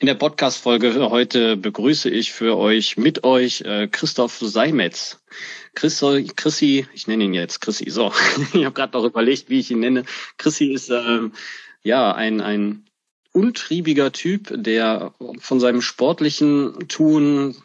[0.00, 5.18] In der Podcast-Folge heute begrüße ich für euch mit euch äh, Christoph Seimetz.
[5.74, 8.12] Christo, Chrissy, ich nenne ihn jetzt Chrissy, so.
[8.54, 10.04] ich habe gerade noch überlegt, wie ich ihn nenne.
[10.36, 11.32] Chrissy ist ähm,
[11.82, 12.84] ja ein, ein
[13.32, 17.56] untriebiger Typ, der von seinem sportlichen Tun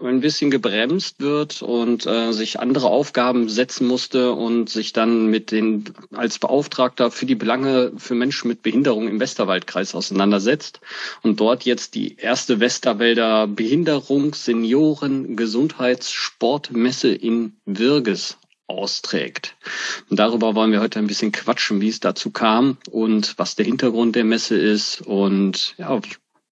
[0.00, 5.50] ein bisschen gebremst wird und äh, sich andere Aufgaben setzen musste und sich dann mit
[5.50, 5.84] den
[6.14, 10.80] als Beauftragter für die Belange für Menschen mit Behinderung im Westerwaldkreis auseinandersetzt
[11.22, 19.56] und dort jetzt die erste Westerwälder Behinderungs-, Senioren-, Gesundheits-, Sportmesse in Wirges austrägt.
[20.10, 23.64] Und darüber wollen wir heute ein bisschen quatschen, wie es dazu kam und was der
[23.64, 26.00] Hintergrund der Messe ist und ja,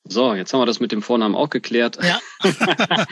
[0.05, 1.99] So, jetzt haben wir das mit dem Vornamen auch geklärt.
[2.05, 2.21] Ja.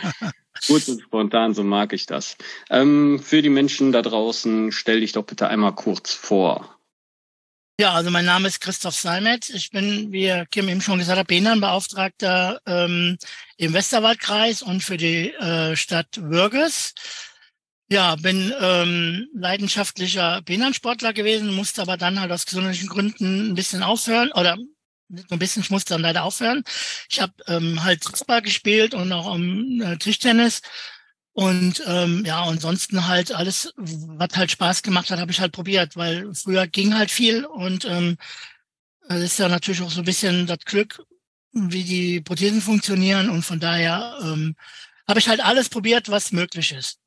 [0.67, 2.37] Gut und spontan, so mag ich das.
[2.69, 6.78] Ähm, für die Menschen da draußen, stell dich doch bitte einmal kurz vor.
[7.81, 9.51] Ja, also mein Name ist Christoph Seimetz.
[9.51, 13.17] Ich bin, wie Kim eben schon gesagt hat, Behindertenbeauftragter ähm,
[13.57, 16.93] im Westerwaldkreis und für die äh, Stadt Würges.
[17.89, 23.85] Ja, bin ähm, leidenschaftlicher Behindertensportler gewesen, musste aber dann halt aus gesundheitlichen Gründen ein bisschen
[23.85, 24.57] aufhören oder
[25.09, 26.65] nicht nur ein bisschen, ich musste dann leider aufhören.
[27.09, 30.63] Ich habe ähm, halt Fußball gespielt und auch um, äh, Tischtennis
[31.39, 35.95] und ähm, ja, ansonsten halt alles, was halt Spaß gemacht hat, habe ich halt probiert,
[35.95, 38.17] weil früher ging halt viel und ähm,
[39.09, 41.01] das ist ja natürlich auch so ein bisschen das Glück,
[41.53, 44.57] wie die Prothesen funktionieren und von daher ähm,
[45.07, 46.99] habe ich halt alles probiert, was möglich ist.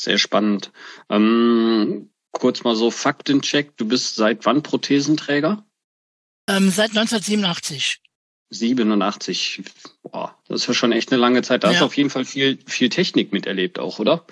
[0.00, 0.72] Sehr spannend.
[1.10, 3.76] Ähm, kurz mal so Faktencheck.
[3.76, 5.62] Du bist seit wann Prothesenträger?
[6.48, 8.00] Ähm, seit 1987.
[8.54, 9.62] 87.
[10.02, 11.64] Boah, das ist ja schon echt eine lange Zeit.
[11.64, 11.74] Da ja.
[11.74, 14.24] hast du auf jeden Fall viel, viel Technik miterlebt auch, oder?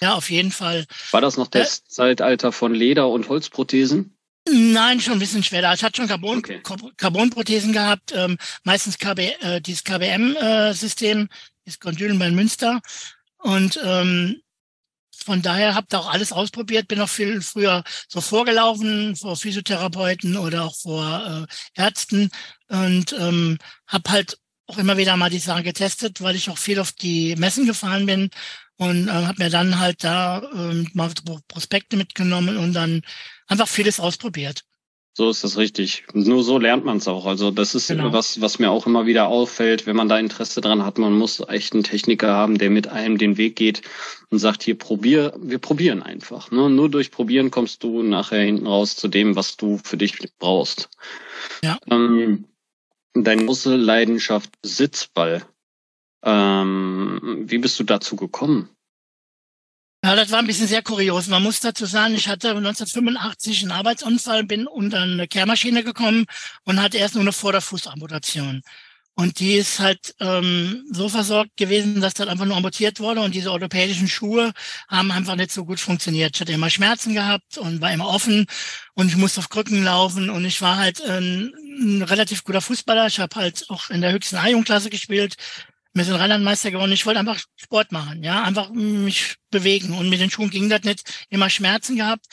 [0.00, 0.86] Ja, auf jeden Fall.
[1.10, 4.16] War das noch äh, das äh, Zeitalter von Leder- und Holzprothesen?
[4.48, 5.74] Nein, schon ein bisschen schwerer.
[5.74, 6.62] Ich hatte schon Carbon, okay.
[6.96, 11.26] Carbonprothesen gehabt, ähm, meistens KB, äh, dieses KBM-System, äh,
[11.66, 12.80] das Kondylen bei Münster.
[13.38, 14.40] Und ähm,
[15.24, 20.36] von daher habt ihr auch alles ausprobiert, bin auch viel früher so vorgelaufen, vor Physiotherapeuten
[20.36, 22.30] oder auch vor äh, Ärzten
[22.68, 26.78] und ähm, habe halt auch immer wieder mal die Sachen getestet, weil ich auch viel
[26.78, 28.30] auf die Messen gefahren bin
[28.76, 31.10] und äh, habe mir dann halt da äh, mal
[31.48, 33.02] Prospekte mitgenommen und dann
[33.46, 34.64] einfach vieles ausprobiert.
[35.12, 36.04] So ist das richtig.
[36.12, 37.26] Nur so lernt man es auch.
[37.26, 38.12] Also das ist genau.
[38.12, 40.98] was, was mir auch immer wieder auffällt, wenn man da Interesse dran hat.
[40.98, 43.82] Man muss echt einen Techniker haben, der mit einem den Weg geht
[44.30, 46.52] und sagt, hier probier, wir probieren einfach.
[46.52, 46.70] Ne?
[46.70, 50.88] Nur durch Probieren kommst du nachher hinten raus zu dem, was du für dich brauchst.
[51.62, 51.78] Ja.
[51.90, 52.44] Ähm,
[53.12, 55.42] deine große Leidenschaft Sitzball.
[56.22, 58.68] Ähm, wie bist du dazu gekommen?
[60.02, 61.26] Ja, das war ein bisschen sehr kurios.
[61.28, 66.24] Man muss dazu sagen, ich hatte 1985 einen Arbeitsunfall, bin unter eine Kehrmaschine gekommen
[66.64, 68.62] und hatte erst nur eine Vorderfußamputation.
[69.14, 73.34] Und die ist halt ähm, so versorgt gewesen, dass das einfach nur amputiert wurde und
[73.34, 74.52] diese orthopädischen Schuhe
[74.88, 76.36] haben einfach nicht so gut funktioniert.
[76.36, 78.46] Ich hatte immer Schmerzen gehabt und war immer offen
[78.94, 83.06] und ich musste auf Krücken laufen und ich war halt ein, ein relativ guter Fußballer.
[83.08, 85.36] Ich habe halt auch in der höchsten A-Jugendklasse gespielt,
[85.92, 86.92] wir sind Rheinlandmeister geworden.
[86.92, 89.92] Ich wollte einfach Sport machen, ja, einfach mich bewegen.
[89.98, 91.26] Und mit den Schuhen ging das nicht.
[91.28, 92.26] Immer Schmerzen gehabt.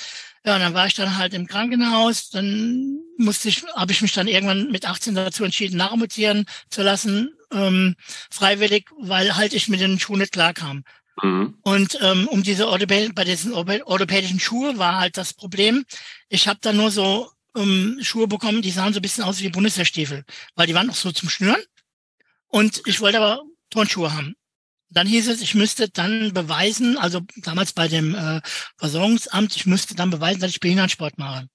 [0.45, 2.29] Ja, und dann war ich dann halt im Krankenhaus.
[2.29, 7.31] Dann musste ich, habe ich mich dann irgendwann mit 18 dazu entschieden, nachmutieren zu lassen,
[7.51, 7.95] ähm,
[8.29, 10.83] freiwillig, weil halt ich mit den Schuhen nicht klarkam.
[11.21, 11.57] Mhm.
[11.63, 15.85] Und ähm, um diese Orthopä bei diesen orthopädischen Schuhe war halt das Problem.
[16.29, 19.49] Ich habe dann nur so ähm, Schuhe bekommen, die sahen so ein bisschen aus wie
[19.49, 20.23] Bundeswehrstiefel,
[20.55, 21.61] weil die waren auch so zum Schnüren.
[22.47, 24.35] Und ich wollte aber Turnschuhe haben.
[24.89, 28.41] Dann hieß es, ich müsste dann beweisen, also damals bei dem äh,
[28.77, 31.41] Versorgungsamt, ich müsste dann beweisen, dass ich Behindertensport mache.
[31.41, 31.49] Und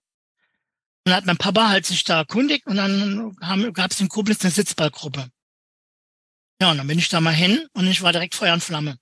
[1.10, 3.34] dann hat mein Papa halt sich da erkundigt und dann
[3.72, 5.28] gab es in Koblenz eine Sitzballgruppe.
[6.60, 8.98] Ja, und dann bin ich da mal hin und ich war direkt Feuer und Flamme.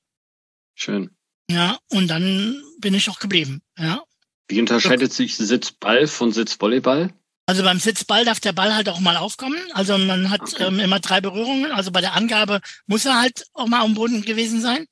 [0.74, 1.10] Schön.
[1.50, 3.60] Ja, und dann bin ich auch geblieben.
[3.76, 4.02] Ja.
[4.48, 7.12] Wie unterscheidet sich Sitzball von Sitzvolleyball?
[7.50, 9.58] Also beim Sitzball darf der Ball halt auch mal aufkommen.
[9.72, 10.66] Also man hat okay.
[10.68, 11.72] ähm, immer drei Berührungen.
[11.72, 14.86] Also bei der Angabe muss er halt auch mal am Boden gewesen sein.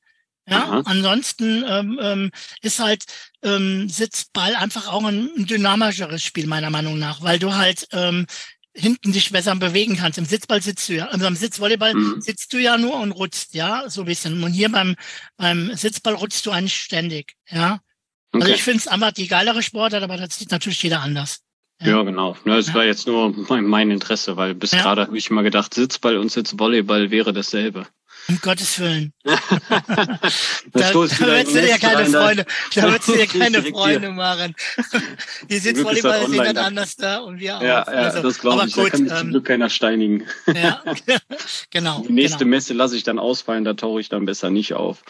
[0.44, 0.82] Ja, Aha.
[0.86, 3.04] ansonsten ähm, ähm, ist halt
[3.44, 8.26] ähm, Sitzball einfach auch ein, dynamischeres Spiel meiner Meinung nach, weil du halt ähm,
[8.74, 10.18] hinten dich besser bewegen kannst.
[10.18, 12.20] Im Sitzball sitzt du ja, also am Sitzvolleyball mhm.
[12.20, 14.42] sitzt du ja nur und rutzt, ja, so ein bisschen.
[14.42, 14.96] Und hier beim,
[15.36, 17.70] beim Sitzball rutzt du eigentlich ständig, ja.
[17.70, 17.82] Also
[18.32, 18.42] okay.
[18.42, 21.44] Also ich finde es einfach die geilere Sportart, aber das sieht natürlich jeder anders.
[21.80, 22.36] Ja, genau.
[22.44, 22.74] Ja, das ja.
[22.74, 24.82] war jetzt nur mein, Interesse, weil bis ja.
[24.82, 27.86] gerade habe ich immer gedacht, Sitzball und Sitzvolleyball wäre dasselbe.
[28.28, 29.14] Um Gottes Willen.
[29.24, 29.38] da,
[30.72, 32.44] da würdest du dir keine Freunde,
[32.74, 34.54] da würdest du dir keine Freunde machen.
[35.48, 37.62] Die Sitzvolleyballer sind dann anders da und wir auch.
[37.62, 38.74] Ja, ja also, das glaube ich.
[38.74, 40.26] Gut, da kann mich ähm, zum Glück keiner steinigen.
[40.46, 40.82] Ja,
[41.70, 42.04] genau.
[42.06, 42.50] Die nächste genau.
[42.50, 45.02] Messe lasse ich dann ausfallen, da tauche ich dann besser nicht auf.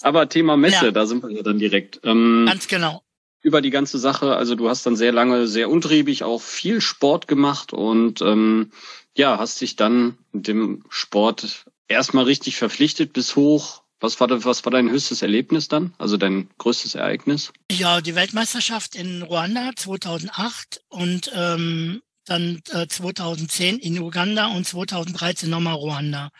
[0.00, 0.90] Aber Thema Messe, ja.
[0.90, 2.00] da sind wir ja dann direkt.
[2.02, 3.05] Ähm, Ganz genau
[3.46, 4.34] über die ganze Sache.
[4.34, 8.72] Also du hast dann sehr lange, sehr untriebig auch viel Sport gemacht und ähm,
[9.16, 13.82] ja, hast dich dann dem Sport erstmal richtig verpflichtet bis hoch.
[14.00, 15.94] Was war, was war dein höchstes Erlebnis dann?
[15.96, 17.52] Also dein größtes Ereignis?
[17.70, 25.48] Ja, die Weltmeisterschaft in Ruanda 2008 und ähm, dann äh, 2010 in Uganda und 2013
[25.48, 26.30] nochmal Ruanda.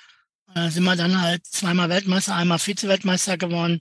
[0.53, 3.81] Da sind wir dann halt zweimal Weltmeister, einmal Vize-Weltmeister geworden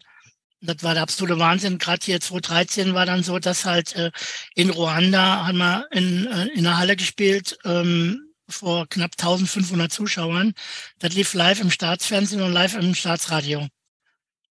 [0.65, 1.77] das war der absolute Wahnsinn.
[1.77, 4.11] Gerade hier 2013 war dann so, dass halt äh,
[4.55, 10.53] in Ruanda haben wir in, äh, in der Halle gespielt ähm, vor knapp 1500 Zuschauern.
[10.99, 13.67] Das lief live im Staatsfernsehen und live im Staatsradio.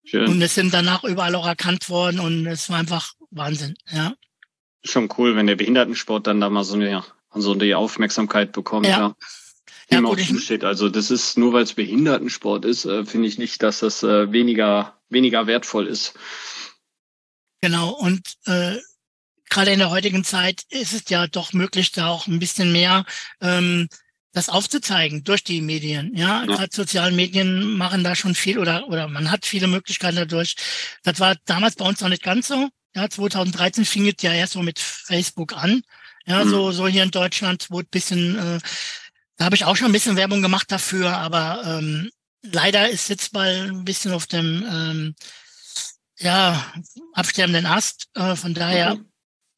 [0.05, 0.29] Schön.
[0.29, 4.15] Und es sind danach überall auch erkannt worden und es war einfach Wahnsinn, ja.
[4.85, 7.03] Schon cool, wenn der Behindertensport dann da mal so eine,
[7.33, 8.99] so eine Aufmerksamkeit bekommt, ja.
[8.99, 9.15] ja.
[9.91, 10.65] Ja, gut, steht.
[10.65, 14.33] Also das ist nur weil es Behindertensport ist, äh, finde ich nicht, dass das äh,
[14.33, 16.15] weniger weniger wertvoll ist.
[17.61, 18.77] Genau und äh,
[19.49, 23.05] gerade in der heutigen Zeit ist es ja doch möglich, da auch ein bisschen mehr
[23.41, 23.89] ähm,
[24.33, 26.15] das aufzuzeigen durch die Medien.
[26.15, 26.47] Ja, ja.
[26.47, 30.57] gerade sozialen Medien machen da schon viel oder oder man hat viele Möglichkeiten dadurch.
[31.05, 32.69] Das war damals bei uns noch nicht ganz so.
[32.97, 35.83] Ja, 2013 fing es ja erst so mit Facebook an.
[36.27, 36.51] Ja, mhm.
[36.51, 38.59] so so hier in Deutschland, wo ein bisschen äh,
[39.37, 42.11] da habe ich auch schon ein bisschen Werbung gemacht dafür, aber ähm,
[42.43, 45.15] leider ist Sitzball ein bisschen auf dem ähm,
[46.19, 46.73] ja,
[47.13, 48.09] absterbenden Ast.
[48.15, 49.09] Äh, von daher mhm.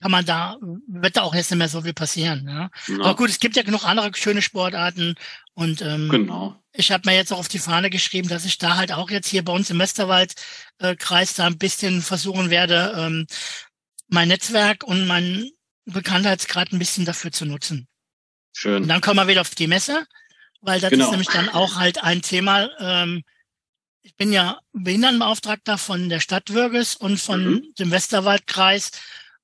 [0.01, 0.57] kann man da,
[0.89, 2.47] wird da auch jetzt nicht mehr so viel passieren.
[2.49, 2.71] Ja?
[2.89, 3.01] ja.
[3.01, 5.15] Aber gut, es gibt ja genug andere schöne Sportarten
[5.55, 6.57] und ähm, genau.
[6.73, 9.29] ich habe mir jetzt auch auf die Fahne geschrieben, dass ich da halt auch jetzt
[9.29, 13.27] hier bei uns im Westerwald-Kreis äh, da ein bisschen versuchen werde, ähm,
[14.09, 15.51] mein Netzwerk und mein
[15.85, 17.89] Bekanntheitsgrad ein bisschen dafür zu nutzen.
[18.59, 18.85] Schön.
[18.85, 20.07] Und dann kommen wir wieder auf die Messe,
[20.63, 21.05] weil das genau.
[21.05, 22.71] ist nämlich dann auch halt ein Thema.
[22.79, 23.23] Ähm,
[24.01, 27.75] ich bin ja Behindertenbeauftragter von der Stadt Würges und von mhm.
[27.79, 28.93] dem Westerwaldkreis.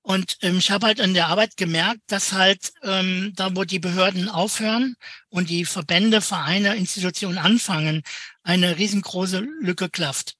[0.00, 3.80] Und ähm, ich habe halt in der Arbeit gemerkt, dass halt ähm, da, wo die
[3.80, 4.96] Behörden aufhören
[5.28, 8.04] und die Verbände, Vereine, Institutionen anfangen,
[8.42, 10.36] eine riesengroße Lücke klafft.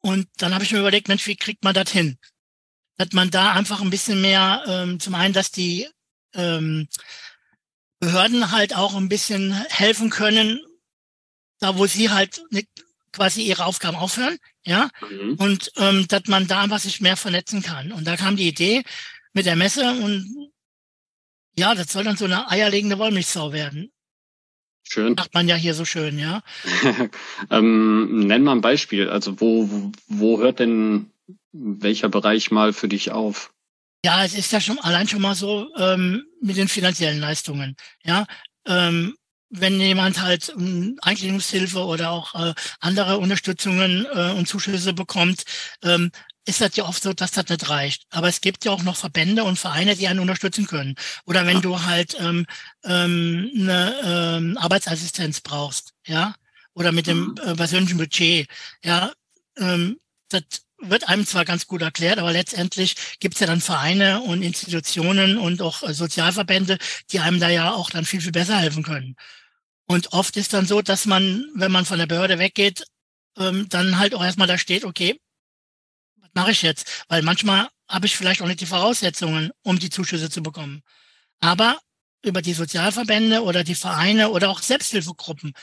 [0.00, 2.16] Und dann habe ich mir überlegt, Mensch, wie kriegt man das hin?
[2.96, 5.86] Dass man da einfach ein bisschen mehr, ähm, zum einen, dass die
[6.32, 6.88] ähm,
[8.00, 10.60] Behörden halt auch ein bisschen helfen können,
[11.58, 12.42] da wo sie halt
[13.12, 15.34] quasi ihre Aufgaben aufhören, ja, mhm.
[15.34, 17.90] und ähm, dass man da einfach sich mehr vernetzen kann.
[17.90, 18.84] Und da kam die Idee
[19.32, 20.50] mit der Messe und
[21.58, 23.90] ja, das soll dann so eine eierlegende Wollmilchsau werden.
[24.84, 25.14] Schön.
[25.14, 26.42] Macht man ja hier so schön, ja.
[27.50, 29.10] ähm, nenn mal ein Beispiel.
[29.10, 31.10] Also wo, wo hört denn
[31.52, 33.52] welcher Bereich mal für dich auf?
[34.04, 37.76] Ja, es ist ja schon allein schon mal so ähm, mit den finanziellen Leistungen.
[38.04, 38.26] Ja,
[38.66, 39.16] ähm,
[39.50, 45.44] wenn jemand halt ähm, Eingliederungshilfe oder auch äh, andere Unterstützungen äh, und Zuschüsse bekommt,
[45.82, 46.10] ähm,
[46.44, 48.06] ist das ja oft so, dass das nicht reicht.
[48.10, 50.94] Aber es gibt ja auch noch Verbände und Vereine, die einen unterstützen können.
[51.26, 52.46] Oder wenn du halt ähm,
[52.84, 56.34] ähm, eine ähm, Arbeitsassistenz brauchst, ja,
[56.72, 57.38] oder mit dem mhm.
[57.44, 58.48] äh, persönlichen Budget,
[58.82, 59.12] ja,
[59.58, 59.98] ähm,
[60.30, 60.42] das
[60.80, 65.36] wird einem zwar ganz gut erklärt, aber letztendlich gibt es ja dann Vereine und Institutionen
[65.36, 66.78] und auch äh, Sozialverbände,
[67.10, 69.16] die einem da ja auch dann viel, viel besser helfen können.
[69.86, 72.84] Und oft ist dann so, dass man, wenn man von der Behörde weggeht,
[73.36, 75.20] ähm, dann halt auch erstmal da steht, okay,
[76.20, 77.04] was mache ich jetzt?
[77.08, 80.82] Weil manchmal habe ich vielleicht auch nicht die Voraussetzungen, um die Zuschüsse zu bekommen.
[81.40, 81.78] Aber
[82.22, 85.54] über die Sozialverbände oder die Vereine oder auch Selbsthilfegruppen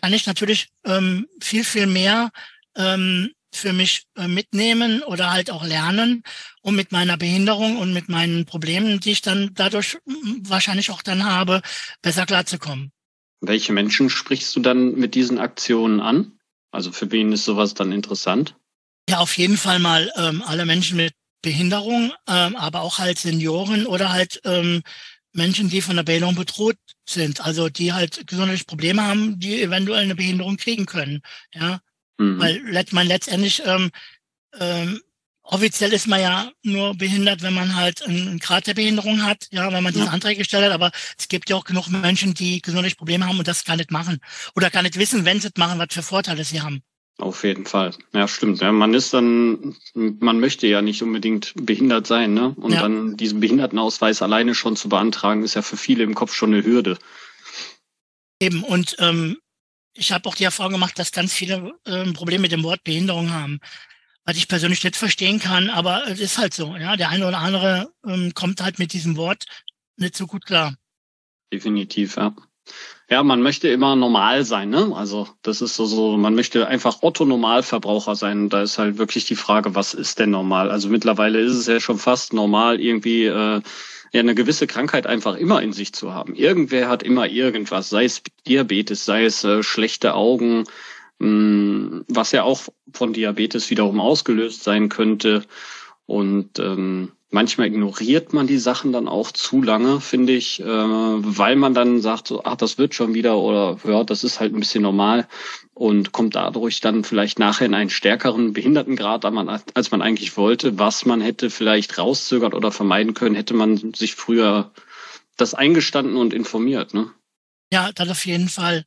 [0.00, 2.30] kann ich natürlich ähm, viel, viel mehr
[2.76, 6.22] ähm, für mich äh, mitnehmen oder halt auch lernen,
[6.62, 9.98] um mit meiner Behinderung und mit meinen Problemen, die ich dann dadurch
[10.42, 11.62] wahrscheinlich auch dann habe,
[12.02, 12.92] besser klarzukommen.
[13.40, 16.32] Welche Menschen sprichst du dann mit diesen Aktionen an?
[16.70, 18.54] Also für wen ist sowas dann interessant?
[19.08, 23.86] Ja, auf jeden Fall mal ähm, alle Menschen mit Behinderung, ähm, aber auch halt Senioren
[23.86, 24.82] oder halt ähm,
[25.32, 26.76] Menschen, die von der Behinderung bedroht
[27.08, 31.20] sind, also die halt gesundheitliche Probleme haben, die eventuell eine Behinderung kriegen können.
[31.54, 31.80] Ja,
[32.18, 32.40] Mhm.
[32.40, 33.90] Weil man letztendlich ähm,
[34.58, 35.00] ähm,
[35.42, 39.72] offiziell ist man ja nur behindert, wenn man halt einen Grad der Behinderung hat, ja,
[39.72, 40.10] wenn man diese ja.
[40.10, 40.72] Anträge gestellt hat.
[40.72, 43.90] Aber es gibt ja auch genug Menschen, die gesundheitliche Probleme haben und das gar nicht
[43.90, 44.18] machen
[44.54, 46.82] oder gar nicht wissen, wenn sie es machen, was für Vorteile sie haben.
[47.18, 47.92] Auf jeden Fall.
[48.12, 48.60] Ja, stimmt.
[48.60, 52.54] Ja, man ist dann, man möchte ja nicht unbedingt behindert sein, ne?
[52.56, 52.82] Und ja.
[52.82, 56.62] dann diesen Behindertenausweis alleine schon zu beantragen, ist ja für viele im Kopf schon eine
[56.62, 56.98] Hürde.
[58.38, 58.62] Eben.
[58.62, 59.38] Und ähm,
[59.96, 63.32] ich habe auch die Erfahrung gemacht, dass ganz viele ähm, Probleme mit dem Wort Behinderung
[63.32, 63.60] haben
[64.26, 66.96] was ich persönlich nicht verstehen kann, aber es ist halt so, ja.
[66.96, 69.46] Der eine oder andere ähm, kommt halt mit diesem Wort
[69.96, 70.74] nicht so gut klar.
[71.52, 72.34] Definitiv, ja.
[73.08, 74.90] Ja, man möchte immer normal sein, ne?
[74.96, 78.48] Also das ist so, so man möchte einfach Otto-Normalverbraucher sein.
[78.48, 80.72] da ist halt wirklich die Frage, was ist denn normal?
[80.72, 83.62] Also mittlerweile ist es ja schon fast normal, irgendwie äh,
[84.12, 86.34] ja eine gewisse Krankheit einfach immer in sich zu haben.
[86.34, 90.64] Irgendwer hat immer irgendwas, sei es Diabetes, sei es äh, schlechte Augen,
[91.18, 92.60] Mm, was ja auch
[92.92, 95.44] von Diabetes wiederum ausgelöst sein könnte.
[96.06, 101.56] Und ähm, manchmal ignoriert man die Sachen dann auch zu lange, finde ich, äh, weil
[101.56, 104.60] man dann sagt, so, ach, das wird schon wieder oder ja, das ist halt ein
[104.60, 105.26] bisschen normal
[105.74, 109.24] und kommt dadurch dann vielleicht nachher in einen stärkeren Behindertengrad,
[109.74, 114.14] als man eigentlich wollte, was man hätte vielleicht rauszögert oder vermeiden können, hätte man sich
[114.14, 114.72] früher
[115.36, 117.10] das eingestanden und informiert, ne?
[117.72, 118.84] Ja, das auf jeden Fall.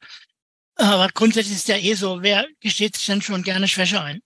[0.76, 4.22] Aber grundsätzlich ist ja eh so, wer gesteht sich denn schon gerne Schwäche ein?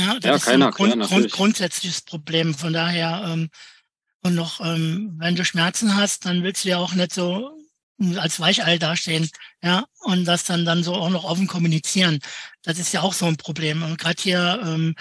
[0.00, 2.54] Ja, das ja, ist ein Grund, klar, Grund, grundsätzliches Problem.
[2.54, 3.50] Von daher, ähm,
[4.22, 7.50] und noch, ähm, wenn du Schmerzen hast, dann willst du ja auch nicht so
[8.16, 9.28] als Weichei dastehen,
[9.60, 12.20] ja, und das dann dann so auch noch offen kommunizieren.
[12.62, 13.82] Das ist ja auch so ein Problem.
[13.82, 14.94] Und gerade hier ähm,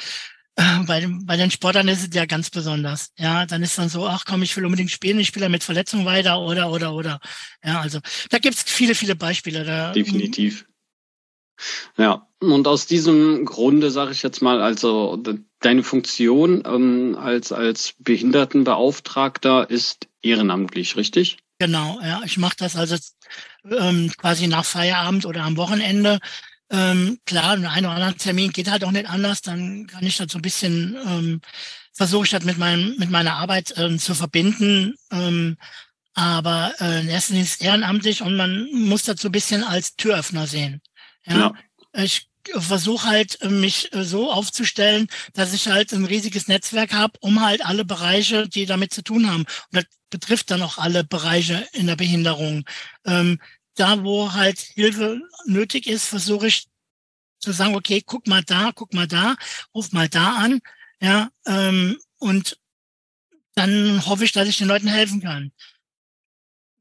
[0.87, 3.11] bei, den, bei den Sportlern ist es ja ganz besonders.
[3.17, 6.05] Ja, dann ist dann so, ach komm, ich will unbedingt spielen, ich spiele mit Verletzung
[6.05, 7.19] weiter oder oder oder.
[7.63, 7.99] Ja, also
[8.31, 9.63] da gibt's viele, viele Beispiele.
[9.63, 10.65] Da, Definitiv.
[11.97, 15.21] Ja, und aus diesem Grunde sage ich jetzt mal, also
[15.59, 21.37] deine Funktion ähm, als als Behindertenbeauftragter ist ehrenamtlich, richtig?
[21.59, 22.95] Genau, ja, ich mache das also
[23.65, 26.19] ähm, quasi nach Feierabend oder am Wochenende
[26.69, 30.31] ähm, klar, ein oder anderer Termin geht halt auch nicht anders, dann kann ich das
[30.31, 31.41] so ein bisschen, ähm,
[31.93, 34.95] versuche ich das mit, meinem, mit meiner Arbeit ähm, zu verbinden.
[35.11, 35.57] Ähm,
[36.13, 40.81] aber äh, Linie ist ehrenamtlich und man muss das so ein bisschen als Türöffner sehen.
[41.25, 41.37] Ja.
[41.37, 41.53] ja.
[41.97, 47.43] Ich versuche halt, mich äh, so aufzustellen, dass ich halt ein riesiges Netzwerk habe, um
[47.45, 49.41] halt alle Bereiche, die damit zu tun haben.
[49.41, 52.63] Und das betrifft dann auch alle Bereiche in der Behinderung.
[53.05, 53.39] Ähm,
[53.75, 56.67] da, wo halt Hilfe nötig ist, versuche ich
[57.39, 59.35] zu sagen, okay, guck mal da, guck mal da,
[59.73, 60.59] ruf mal da an,
[60.99, 62.57] ja, ähm, und
[63.53, 65.51] dann hoffe ich, dass ich den Leuten helfen kann.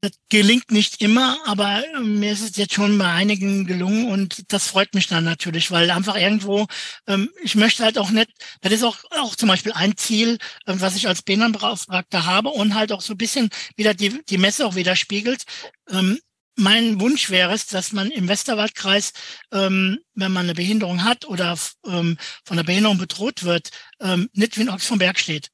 [0.01, 4.51] Das gelingt nicht immer, aber ähm, mir ist es jetzt schon bei einigen gelungen und
[4.53, 6.67] das freut mich dann natürlich, weil einfach irgendwo,
[7.07, 8.29] ähm, ich möchte halt auch nicht,
[8.61, 10.37] das ist auch, auch zum Beispiel ein Ziel,
[10.67, 14.37] ähm, was ich als Behindertenbeauftragter habe und halt auch so ein bisschen wieder die, die
[14.37, 15.45] Messe auch widerspiegelt.
[15.89, 16.19] Ähm,
[16.57, 19.13] mein Wunsch wäre es, dass man im Westerwaldkreis,
[19.51, 24.57] ähm, wenn man eine Behinderung hat oder ähm, von einer Behinderung bedroht wird, ähm, nicht
[24.57, 25.49] wie in Ochs vom Berg steht,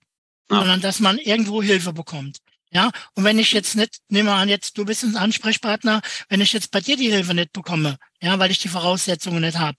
[0.52, 0.60] ja.
[0.60, 2.40] sondern dass man irgendwo Hilfe bekommt.
[2.74, 6.42] Ja, und wenn ich jetzt nicht, nehmen wir an, jetzt du bist ein Ansprechpartner, wenn
[6.42, 9.78] ich jetzt bei dir die Hilfe nicht bekomme, ja, weil ich die Voraussetzungen nicht habe,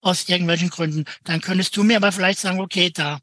[0.00, 3.18] aus irgendwelchen Gründen, dann könntest du mir aber vielleicht sagen, okay, da,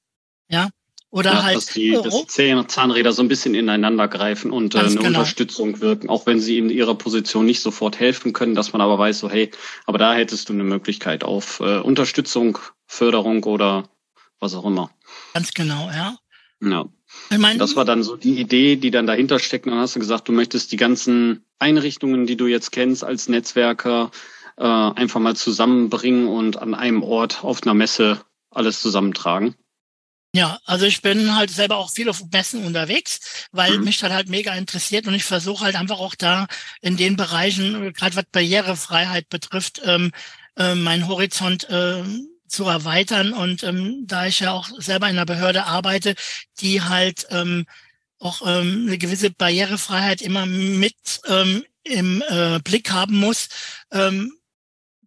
[0.49, 0.69] ja,
[1.09, 1.57] oder ja, halt.
[1.57, 5.07] Dass die, dass die Zahnräder so ein bisschen ineinander greifen und äh, eine genau.
[5.07, 8.99] Unterstützung wirken, auch wenn sie in ihrer Position nicht sofort helfen können, dass man aber
[8.99, 9.49] weiß, so hey,
[9.85, 13.89] aber da hättest du eine Möglichkeit auf äh, Unterstützung, Förderung oder
[14.39, 14.91] was auch immer.
[15.33, 16.17] Ganz genau, ja.
[16.61, 16.85] Ja.
[17.29, 19.65] Ich mein, das war dann so die Idee, die dann dahinter steckt.
[19.65, 23.29] Und dann hast du gesagt, du möchtest die ganzen Einrichtungen, die du jetzt kennst als
[23.29, 24.11] Netzwerker,
[24.57, 29.55] äh, einfach mal zusammenbringen und an einem Ort auf einer Messe alles zusammentragen.
[30.35, 33.85] Ja, also ich bin halt selber auch viel auf Messen unterwegs, weil mhm.
[33.85, 36.47] mich das halt mega interessiert und ich versuche halt einfach auch da
[36.81, 40.11] in den Bereichen, gerade was Barrierefreiheit betrifft, ähm,
[40.57, 42.03] äh, meinen Horizont äh,
[42.47, 43.33] zu erweitern.
[43.33, 46.15] Und ähm, da ich ja auch selber in einer Behörde arbeite,
[46.59, 47.65] die halt ähm,
[48.19, 50.95] auch ähm, eine gewisse Barrierefreiheit immer mit
[51.27, 53.49] ähm, im äh, Blick haben muss,
[53.91, 54.33] ähm,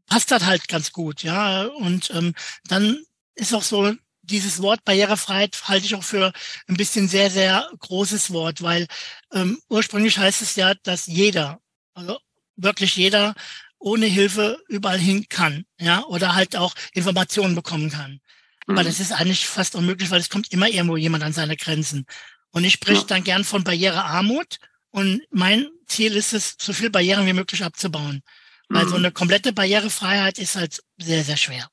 [0.07, 1.65] passt das halt ganz gut, ja.
[1.65, 2.35] Und ähm,
[2.69, 3.05] dann
[3.35, 6.33] ist auch so dieses Wort Barrierefreiheit halte ich auch für
[6.69, 8.87] ein bisschen sehr, sehr großes Wort, weil
[9.33, 11.61] ähm, ursprünglich heißt es ja, dass jeder,
[11.95, 12.19] also
[12.57, 13.35] wirklich jeder
[13.81, 18.21] ohne Hilfe überall hin kann, ja, oder halt auch Informationen bekommen kann.
[18.67, 18.79] Mhm.
[18.79, 22.07] Aber das ist eigentlich fast unmöglich, weil es kommt immer irgendwo jemand an seine Grenzen.
[22.53, 23.07] Und ich spreche ja.
[23.07, 24.59] dann gern von Barrierearmut.
[24.91, 28.23] Und mein Ziel ist es, so viel Barrieren wie möglich abzubauen.
[28.69, 29.05] Weil so mhm.
[29.05, 31.69] eine komplette Barrierefreiheit ist halt sehr, sehr schwer.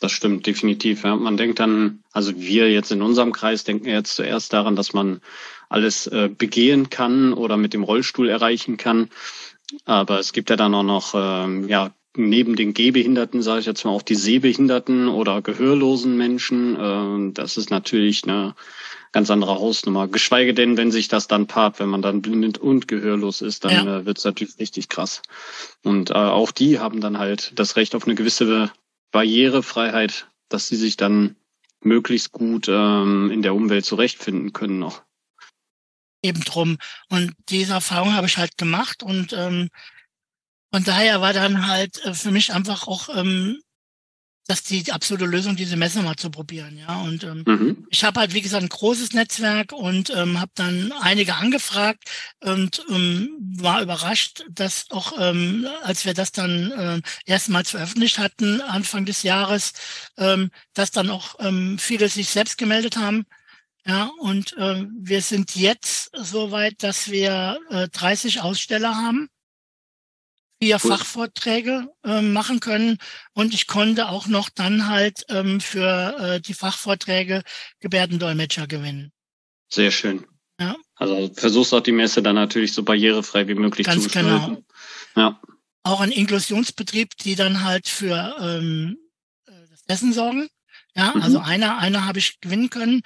[0.00, 1.04] Das stimmt, definitiv.
[1.04, 1.14] Ja.
[1.14, 5.20] Man denkt dann, also wir jetzt in unserem Kreis denken jetzt zuerst daran, dass man
[5.68, 9.10] alles äh, begehen kann oder mit dem Rollstuhl erreichen kann.
[9.84, 13.84] Aber es gibt ja dann auch noch, ähm, ja, neben den Gehbehinderten, sage ich jetzt
[13.84, 16.76] mal, auch die Sehbehinderten oder gehörlosen Menschen.
[16.76, 18.54] Äh, das ist natürlich eine
[19.12, 20.08] ganz andere Hausnummer.
[20.08, 23.86] Geschweige denn, wenn sich das dann paart, wenn man dann blind und gehörlos ist, dann
[23.86, 23.98] ja.
[23.98, 25.22] äh, wird es natürlich richtig krass.
[25.82, 28.70] Und äh, auch die haben dann halt das Recht auf eine gewisse
[29.12, 31.36] Barrierefreiheit, dass sie sich dann
[31.80, 35.02] möglichst gut ähm, in der Umwelt zurechtfinden können noch.
[36.24, 36.78] Eben drum.
[37.10, 39.68] Und diese Erfahrung habe ich halt gemacht und ähm,
[40.72, 43.60] von daher war dann halt äh, für mich einfach auch ähm,
[44.46, 47.00] das die absolute Lösung, diese Messe mal zu probieren, ja.
[47.02, 47.86] Und ähm, mhm.
[47.90, 52.04] ich habe halt wie gesagt ein großes Netzwerk und ähm, habe dann einige angefragt
[52.40, 58.60] und ähm, war überrascht, dass auch ähm, als wir das dann äh, erstmals veröffentlicht hatten
[58.60, 59.72] Anfang des Jahres,
[60.18, 63.26] ähm, dass dann auch ähm, viele sich selbst gemeldet haben.
[63.86, 69.28] Ja, und äh, wir sind jetzt so weit, dass wir äh, 30 Aussteller haben
[70.64, 70.90] vier cool.
[70.92, 72.98] Fachvorträge äh, machen können
[73.34, 77.42] und ich konnte auch noch dann halt ähm, für äh, die Fachvorträge
[77.80, 79.12] Gebärdendolmetscher gewinnen.
[79.68, 80.24] Sehr schön.
[80.58, 80.76] Ja.
[80.94, 84.64] Also versuchst auch die Messe dann natürlich so barrierefrei wie möglich Ganz zu gestalten.
[85.14, 85.28] Genau.
[85.28, 85.40] Ja.
[85.82, 88.96] Auch ein Inklusionsbetrieb, die dann halt für ähm,
[89.46, 90.48] äh, das Essen sorgen.
[90.96, 91.22] Ja, mhm.
[91.22, 93.02] also einer, einer habe ich gewinnen können,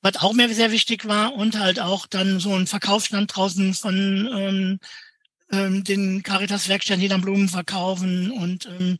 [0.00, 4.28] was auch mir sehr wichtig war und halt auch dann so ein Verkaufsstand draußen von
[4.32, 4.78] ähm,
[5.50, 8.98] ähm, den Caritas-Werkstätten, die dann Blumen verkaufen und ähm,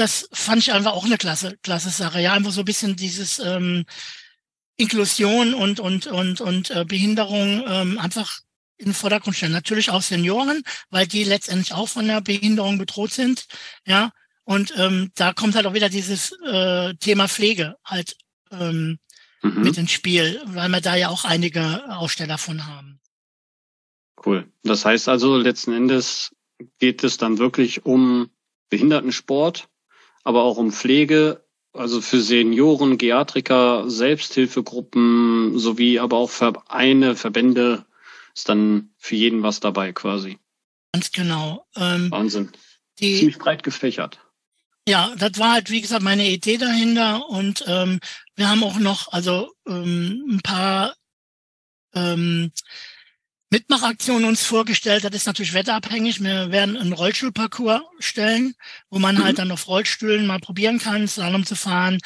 [0.00, 2.20] das fand ich einfach auch eine klasse, klasse Sache.
[2.20, 3.84] Ja, einfach so ein bisschen dieses ähm,
[4.78, 8.40] Inklusion und und und und äh, Behinderung ähm, einfach
[8.78, 9.52] in den Vordergrund stellen.
[9.52, 13.46] Natürlich auch Senioren, weil die letztendlich auch von der Behinderung bedroht sind.
[13.86, 14.10] Ja,
[14.50, 18.16] und ähm, da kommt halt auch wieder dieses äh, Thema Pflege halt
[18.50, 18.98] ähm,
[19.42, 19.62] mhm.
[19.62, 22.98] mit ins Spiel, weil wir da ja auch einige Aussteller von haben.
[24.26, 24.50] Cool.
[24.64, 26.34] Das heißt also, letzten Endes
[26.80, 28.28] geht es dann wirklich um
[28.70, 29.68] Behindertensport,
[30.24, 37.86] aber auch um Pflege, also für Senioren, Geriatriker, Selbsthilfegruppen sowie aber auch Vereine, Verbände
[38.34, 40.40] ist dann für jeden was dabei quasi.
[40.92, 41.68] Ganz genau.
[41.76, 42.50] Ähm, Wahnsinn.
[42.98, 44.18] Die, Ziemlich breit gefächert.
[44.90, 47.28] Ja, das war halt, wie gesagt, meine Idee dahinter.
[47.28, 48.00] Und ähm,
[48.34, 50.94] wir haben auch noch also ähm, ein paar
[51.94, 52.50] ähm,
[53.50, 55.04] Mitmachaktion uns vorgestellt.
[55.04, 56.20] Das ist natürlich wetterabhängig.
[56.20, 58.54] Wir werden einen Rollstuhlparcours stellen,
[58.90, 59.26] wo man halt mhm.
[59.26, 61.98] halt dann auf Rollstühlen mal probieren kann, Slalom zu fahren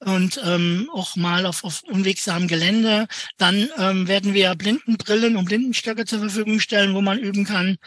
[0.00, 3.06] und ähm, auch mal auf, auf unwegsamem Gelände.
[3.36, 7.78] Dann ähm, werden wir Blindenbrillen und Blindenstöcke zur Verfügung stellen, wo man üben kann.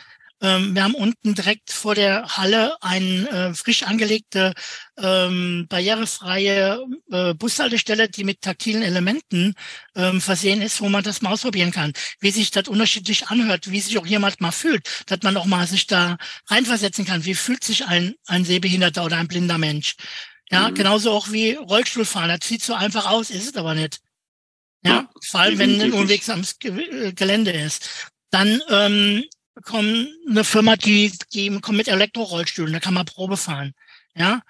[0.42, 4.54] Ähm, wir haben unten direkt vor der Halle eine äh, frisch angelegte,
[4.98, 9.54] ähm, barrierefreie äh, Bushaltestelle, die mit taktilen Elementen
[9.96, 11.94] ähm, versehen ist, wo man das mal ausprobieren kann.
[12.20, 15.68] Wie sich das unterschiedlich anhört, wie sich auch jemand mal fühlt, dass man auch mal
[15.68, 16.18] sich da
[16.48, 17.26] reinversetzen kann.
[17.26, 19.96] Wie fühlt sich ein, ein Sehbehinderter oder ein blinder Mensch?
[20.52, 20.76] Ja, mhm.
[20.76, 22.30] genauso auch wie Rollstuhlfahren.
[22.30, 24.00] Das sieht so einfach aus, ist es aber nicht.
[24.84, 28.12] Ja, ja vor allem wenn ein unwegsames äh, Gelände ist.
[28.32, 29.24] Dann ähm,
[29.56, 33.74] bekommen eine Firma, die, die kommt mit Elektrorollstühlen, da kann man Probe fahren.
[34.16, 34.42] Ja.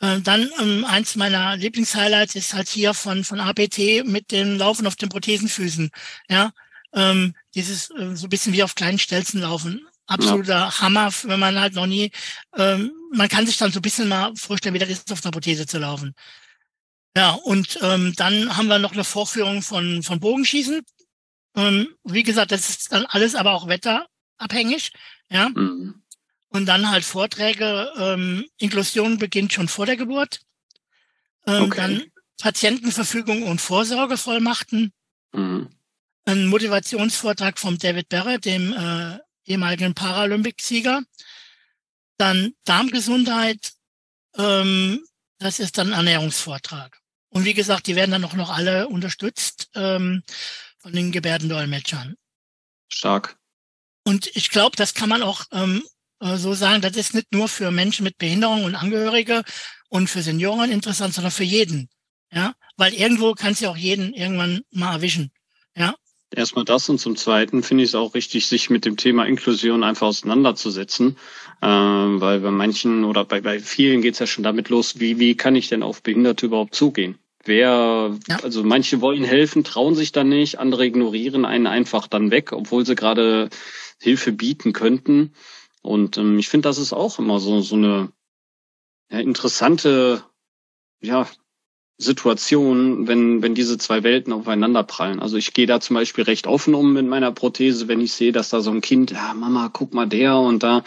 [0.00, 4.86] Äh, dann ähm, eins meiner Lieblingshighlights ist halt hier von, von APT mit dem Laufen
[4.86, 5.90] auf den Prothesenfüßen.
[6.28, 6.52] Ja.
[6.94, 9.86] Ähm, dieses äh, so ein bisschen wie auf kleinen Stelzen laufen.
[10.06, 10.80] Absoluter ja.
[10.80, 12.10] Hammer, wenn man halt noch nie,
[12.56, 15.32] ähm, man kann sich dann so ein bisschen mal vorstellen, wie das ist, auf einer
[15.32, 16.14] Prothese zu laufen.
[17.16, 20.82] Ja, und ähm, dann haben wir noch eine Vorführung von, von Bogenschießen.
[21.56, 24.06] Ähm, wie gesagt, das ist dann alles aber auch Wetter,
[24.42, 24.92] abhängig.
[25.30, 25.48] Ja.
[25.48, 26.02] Mhm.
[26.48, 30.40] Und dann halt Vorträge, ähm, Inklusion beginnt schon vor der Geburt.
[31.46, 31.76] Ähm, okay.
[31.76, 32.02] Dann
[32.40, 34.92] Patientenverfügung und Vorsorgevollmachten.
[35.32, 35.70] Mhm.
[36.24, 41.02] Ein Motivationsvortrag vom David Berre, dem äh, ehemaligen Paralympicsieger.
[42.18, 43.72] Dann Darmgesundheit,
[44.36, 45.04] ähm,
[45.38, 46.98] das ist dann Ernährungsvortrag.
[47.30, 50.22] Und wie gesagt, die werden dann auch noch alle unterstützt ähm,
[50.78, 52.16] von den Gebärdendolmetschern.
[52.88, 53.38] Stark.
[54.04, 55.82] Und ich glaube, das kann man auch ähm,
[56.20, 59.42] äh, so sagen, das ist nicht nur für Menschen mit Behinderung und Angehörige
[59.88, 61.88] und für Senioren interessant, sondern für jeden.
[62.32, 65.30] Ja, weil irgendwo kann es ja auch jeden irgendwann mal erwischen.
[65.76, 65.94] Ja.
[66.34, 69.84] Erstmal das und zum Zweiten finde ich es auch richtig, sich mit dem Thema Inklusion
[69.84, 71.18] einfach auseinanderzusetzen,
[71.60, 75.18] äh, weil bei manchen oder bei, bei vielen geht es ja schon damit los, wie,
[75.18, 77.18] wie kann ich denn auf Behinderte überhaupt zugehen?
[77.44, 78.36] Wer, ja.
[78.42, 82.86] also manche wollen helfen, trauen sich dann nicht, andere ignorieren einen einfach dann weg, obwohl
[82.86, 83.50] sie gerade
[84.02, 85.32] Hilfe bieten könnten.
[85.80, 88.12] Und ähm, ich finde, das ist auch immer so, so eine
[89.10, 90.24] ja, interessante
[91.00, 91.28] ja,
[91.98, 95.20] Situationen, wenn, wenn diese zwei Welten aufeinander prallen.
[95.20, 98.32] Also ich gehe da zum Beispiel recht offen um mit meiner Prothese, wenn ich sehe,
[98.32, 100.82] dass da so ein Kind, ja, Mama, guck mal der und da,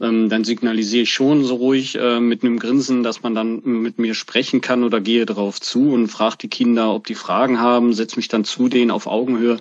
[0.00, 3.98] ähm, dann signalisiere ich schon so ruhig äh, mit einem Grinsen, dass man dann mit
[3.98, 7.92] mir sprechen kann oder gehe darauf zu und frage die Kinder, ob die Fragen haben,
[7.92, 9.58] setze mich dann zu denen auf Augenhöhe.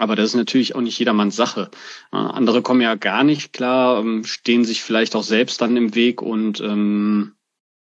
[0.00, 1.70] Aber das ist natürlich auch nicht jedermanns Sache.
[2.10, 5.94] Äh, andere kommen ja gar nicht klar, ähm, stehen sich vielleicht auch selbst dann im
[5.94, 7.34] Weg und ähm,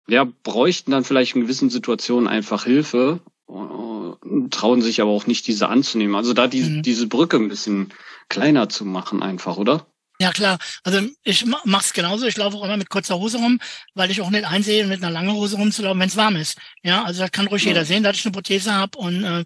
[0.06, 5.48] ja, bräuchten dann vielleicht in gewissen Situationen einfach Hilfe, äh, trauen sich aber auch nicht,
[5.48, 6.14] diese anzunehmen.
[6.14, 6.82] Also da die, mhm.
[6.82, 7.92] diese Brücke ein bisschen
[8.28, 9.84] kleiner zu machen einfach, oder?
[10.20, 12.26] Ja klar, also ich mach's genauso.
[12.26, 13.58] Ich laufe auch immer mit kurzer Hose rum,
[13.94, 16.56] weil ich auch nicht einsehe, mit einer langen Hose rumzulaufen, wenn es warm ist.
[16.84, 17.70] Ja, also das kann ruhig ja.
[17.70, 18.96] jeder sehen, dass ich eine Prothese habe.
[18.96, 19.44] Und äh,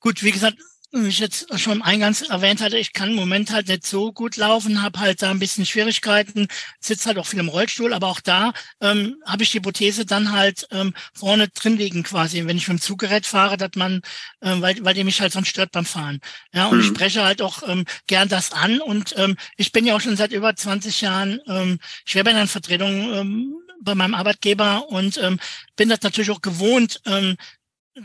[0.00, 0.58] gut, wie gesagt,
[0.94, 4.36] wie ich jetzt schon eingangs erwähnt hatte, ich kann im Moment halt nicht so gut
[4.36, 6.46] laufen, habe halt da ein bisschen Schwierigkeiten,
[6.78, 10.32] sitze halt auch viel im Rollstuhl, aber auch da ähm, habe ich die Hypothese dann
[10.32, 14.02] halt ähm, vorne drin liegen quasi, wenn ich mit dem Zuggerät fahre, dass man,
[14.40, 16.20] ähm, weil, weil die mich halt sonst stört beim Fahren.
[16.52, 16.82] Ja, und mhm.
[16.82, 20.16] ich spreche halt auch ähm, gern das an und ähm, ich bin ja auch schon
[20.16, 25.40] seit über 20 Jahren ähm, Schwerbehindertenvertretung ähm, bei meinem Arbeitgeber und ähm,
[25.76, 27.36] bin das natürlich auch gewohnt, ähm,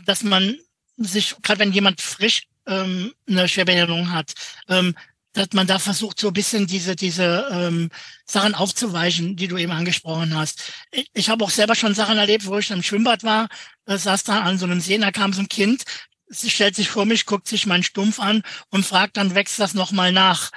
[0.04, 0.56] dass man
[0.96, 4.32] sich, gerade wenn jemand frisch ähm, eine Schwerbehinderung hat,
[4.68, 4.94] ähm,
[5.32, 7.90] dass man da versucht, so ein bisschen diese, diese ähm,
[8.24, 10.72] Sachen aufzuweichen, die du eben angesprochen hast.
[10.90, 13.48] Ich, ich habe auch selber schon Sachen erlebt, wo ich im Schwimmbad war,
[13.86, 15.84] äh, saß da an so einem See, da kam so ein Kind,
[16.26, 19.74] sie stellt sich vor mich, guckt sich meinen Stumpf an und fragt, dann wächst das
[19.74, 20.50] nochmal nach.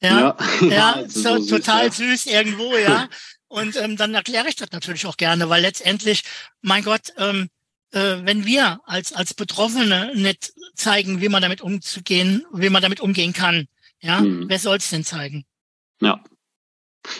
[0.00, 3.08] Ja, ja, ja so, so total süß, süß irgendwo, ja.
[3.50, 6.22] Und ähm, dann erkläre ich das natürlich auch gerne, weil letztendlich,
[6.60, 7.48] mein Gott, ähm, äh,
[7.90, 13.32] wenn wir als, als Betroffene nicht zeigen, wie man damit umzugehen, wie man damit umgehen
[13.32, 13.66] kann,
[14.00, 14.48] ja, mhm.
[14.48, 15.44] wer soll es denn zeigen?
[16.00, 16.22] Ja,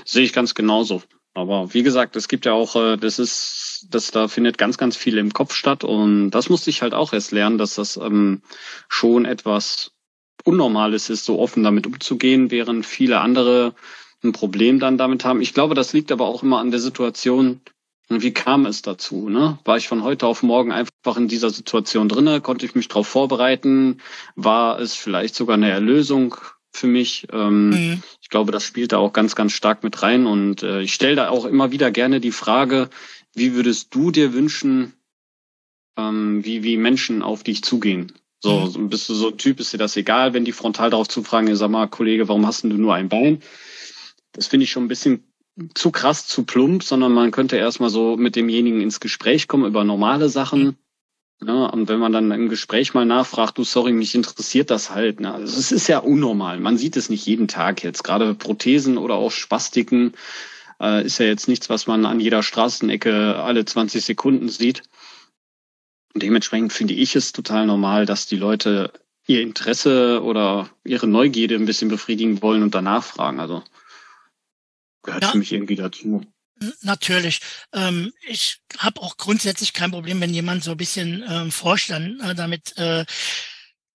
[0.04, 1.02] sehe ich ganz genauso.
[1.34, 4.96] Aber wie gesagt, es gibt ja auch, äh, das ist, das da findet ganz, ganz
[4.96, 8.42] viel im Kopf statt und das musste ich halt auch erst lernen, dass das ähm,
[8.88, 9.92] schon etwas
[10.44, 13.74] Unnormales ist, so offen damit umzugehen, während viele andere
[14.24, 15.40] ein Problem dann damit haben.
[15.40, 17.60] Ich glaube, das liegt aber auch immer an der Situation,
[18.08, 19.28] und wie kam es dazu?
[19.28, 19.58] Ne?
[19.64, 22.40] War ich von heute auf morgen einfach in dieser Situation drinne?
[22.40, 24.00] Konnte ich mich darauf vorbereiten?
[24.34, 26.34] War es vielleicht sogar eine Erlösung
[26.72, 27.26] für mich?
[27.32, 28.02] Ähm, mhm.
[28.22, 30.26] Ich glaube, das spielt da auch ganz, ganz stark mit rein.
[30.26, 32.88] Und äh, ich stelle da auch immer wieder gerne die Frage,
[33.34, 34.94] wie würdest du dir wünschen,
[35.98, 38.14] ähm, wie, wie Menschen auf dich zugehen?
[38.40, 38.88] So, mhm.
[38.88, 41.70] bist du so ein Typ, ist dir das egal, wenn die frontal darauf zufragen, sag
[41.70, 43.42] mal, Kollege, warum hast du nur ein Bein?
[44.32, 45.27] Das finde ich schon ein bisschen
[45.74, 49.84] zu krass, zu plump, sondern man könnte erstmal so mit demjenigen ins Gespräch kommen über
[49.84, 50.76] normale Sachen.
[51.40, 55.20] Ja, und wenn man dann im Gespräch mal nachfragt, du sorry, mich interessiert das halt.
[55.20, 55.32] Ne?
[55.32, 56.58] Also es ist ja unnormal.
[56.58, 58.02] Man sieht es nicht jeden Tag jetzt.
[58.02, 60.14] Gerade Prothesen oder auch Spastiken
[60.80, 64.82] äh, ist ja jetzt nichts, was man an jeder Straßenecke alle 20 Sekunden sieht.
[66.12, 68.92] Und dementsprechend finde ich es total normal, dass die Leute
[69.28, 73.38] ihr Interesse oder ihre Neugierde ein bisschen befriedigen wollen und danach fragen.
[73.38, 73.62] Also
[75.08, 75.30] gehört ja.
[75.30, 76.22] für mich irgendwie dazu.
[76.82, 77.40] Natürlich.
[77.72, 82.34] Ähm, ich habe auch grundsätzlich kein Problem, wenn jemand so ein bisschen ähm, Vorstand äh,
[82.34, 83.04] damit äh,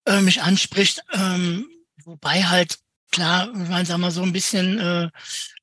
[0.05, 1.03] äh, mich anspricht.
[1.13, 1.67] Ähm,
[2.05, 2.79] wobei halt,
[3.11, 5.09] klar, ich meine, sag mal, so ein bisschen äh,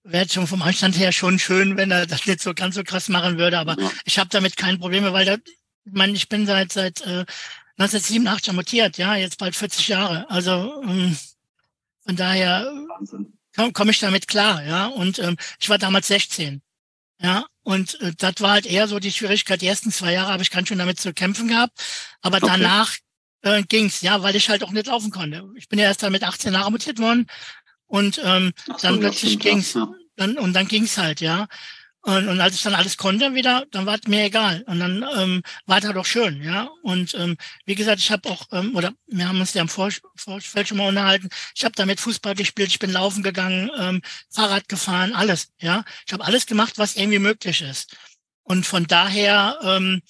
[0.02, 3.08] wäre schon vom Anstand her schon schön, wenn er das nicht so ganz so krass
[3.08, 3.58] machen würde.
[3.58, 3.90] Aber ja.
[4.04, 7.24] ich habe damit keine Probleme, weil da, ich meine, ich bin seit seit äh,
[7.78, 10.28] 1987 amortiert, ja, jetzt bald 40 Jahre.
[10.28, 11.16] Also ähm,
[12.04, 14.86] von daher Wahnsinn komme komm ich damit klar, ja.
[14.86, 16.62] Und ähm, ich war damals 16.
[17.22, 19.60] Ja, und äh, das war halt eher so die Schwierigkeit.
[19.60, 21.78] Die ersten zwei Jahre habe ich ganz schön damit zu kämpfen gehabt,
[22.22, 22.46] aber okay.
[22.46, 22.96] danach
[23.42, 25.46] äh, ging's, ja, weil ich halt auch nicht laufen konnte.
[25.56, 27.26] Ich bin ja erst dann mit 18 Jahren mutiert worden
[27.86, 29.92] und ähm, so, dann plötzlich ging's, ja.
[30.16, 31.46] dann und dann ging's halt, ja.
[32.02, 34.62] Und, und als ich dann alles konnte wieder, dann war es mir egal.
[34.66, 36.70] Und dann ähm, war es halt auch schön, ja.
[36.82, 37.36] Und ähm,
[37.66, 40.78] wie gesagt, ich habe auch, ähm, oder wir haben uns ja im Vor Vorfeld schon
[40.78, 45.52] mal unterhalten, ich habe damit Fußball gespielt, ich bin laufen gegangen, ähm, Fahrrad gefahren, alles,
[45.60, 45.84] ja.
[46.06, 47.94] Ich habe alles gemacht, was irgendwie möglich ist.
[48.44, 50.00] Und von daher ähm,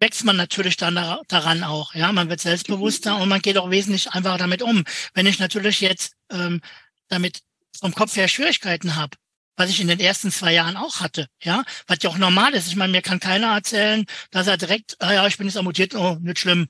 [0.00, 2.10] wächst man natürlich dann da, daran auch, ja.
[2.10, 4.82] Man wird selbstbewusster und man geht auch wesentlich einfacher damit um.
[5.14, 6.60] Wenn ich natürlich jetzt ähm,
[7.06, 7.42] damit
[7.78, 9.16] vom Kopf her Schwierigkeiten habe,
[9.58, 12.68] was ich in den ersten zwei Jahren auch hatte, ja, was ja auch normal ist.
[12.68, 15.94] Ich meine, mir kann keiner erzählen, dass er direkt, ah ja, ich bin jetzt amputiert,
[15.96, 16.68] oh, nicht schlimm.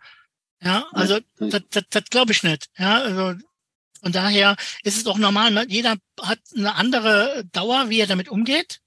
[0.60, 2.68] Ja, also das, das, das glaube ich nicht.
[2.78, 3.34] Ja, also
[4.00, 5.66] von daher ist es auch normal.
[5.68, 8.80] Jeder hat eine andere Dauer, wie er damit umgeht.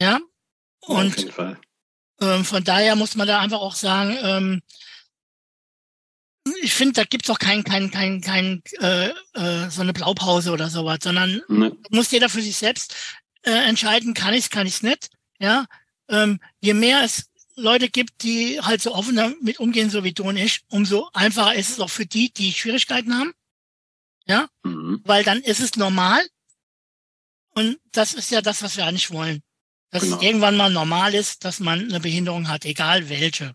[0.00, 0.18] Ja,
[0.80, 1.26] und
[2.20, 4.62] ähm, von daher muss man da einfach auch sagen, ähm,
[6.64, 10.70] ich finde, da gibt's auch kein, kein, kein, kein äh, äh, so eine Blaupause oder
[10.70, 11.70] sowas, sondern nee.
[11.90, 12.94] muss jeder für sich selbst
[13.42, 15.10] äh, entscheiden, kann ich's, kann ich's nicht.
[15.38, 15.66] Ja,
[16.08, 20.12] äh, ähm, je mehr es Leute gibt, die halt so offen damit umgehen, so wie
[20.12, 23.32] du und ich, umso einfacher ist es auch für die, die Schwierigkeiten haben.
[24.26, 25.00] Ja, mhm.
[25.04, 26.26] weil dann ist es normal.
[27.50, 29.42] Und das ist ja das, was wir eigentlich wollen.
[29.90, 30.16] Dass genau.
[30.16, 33.54] es irgendwann mal normal ist, dass man eine Behinderung hat, egal welche.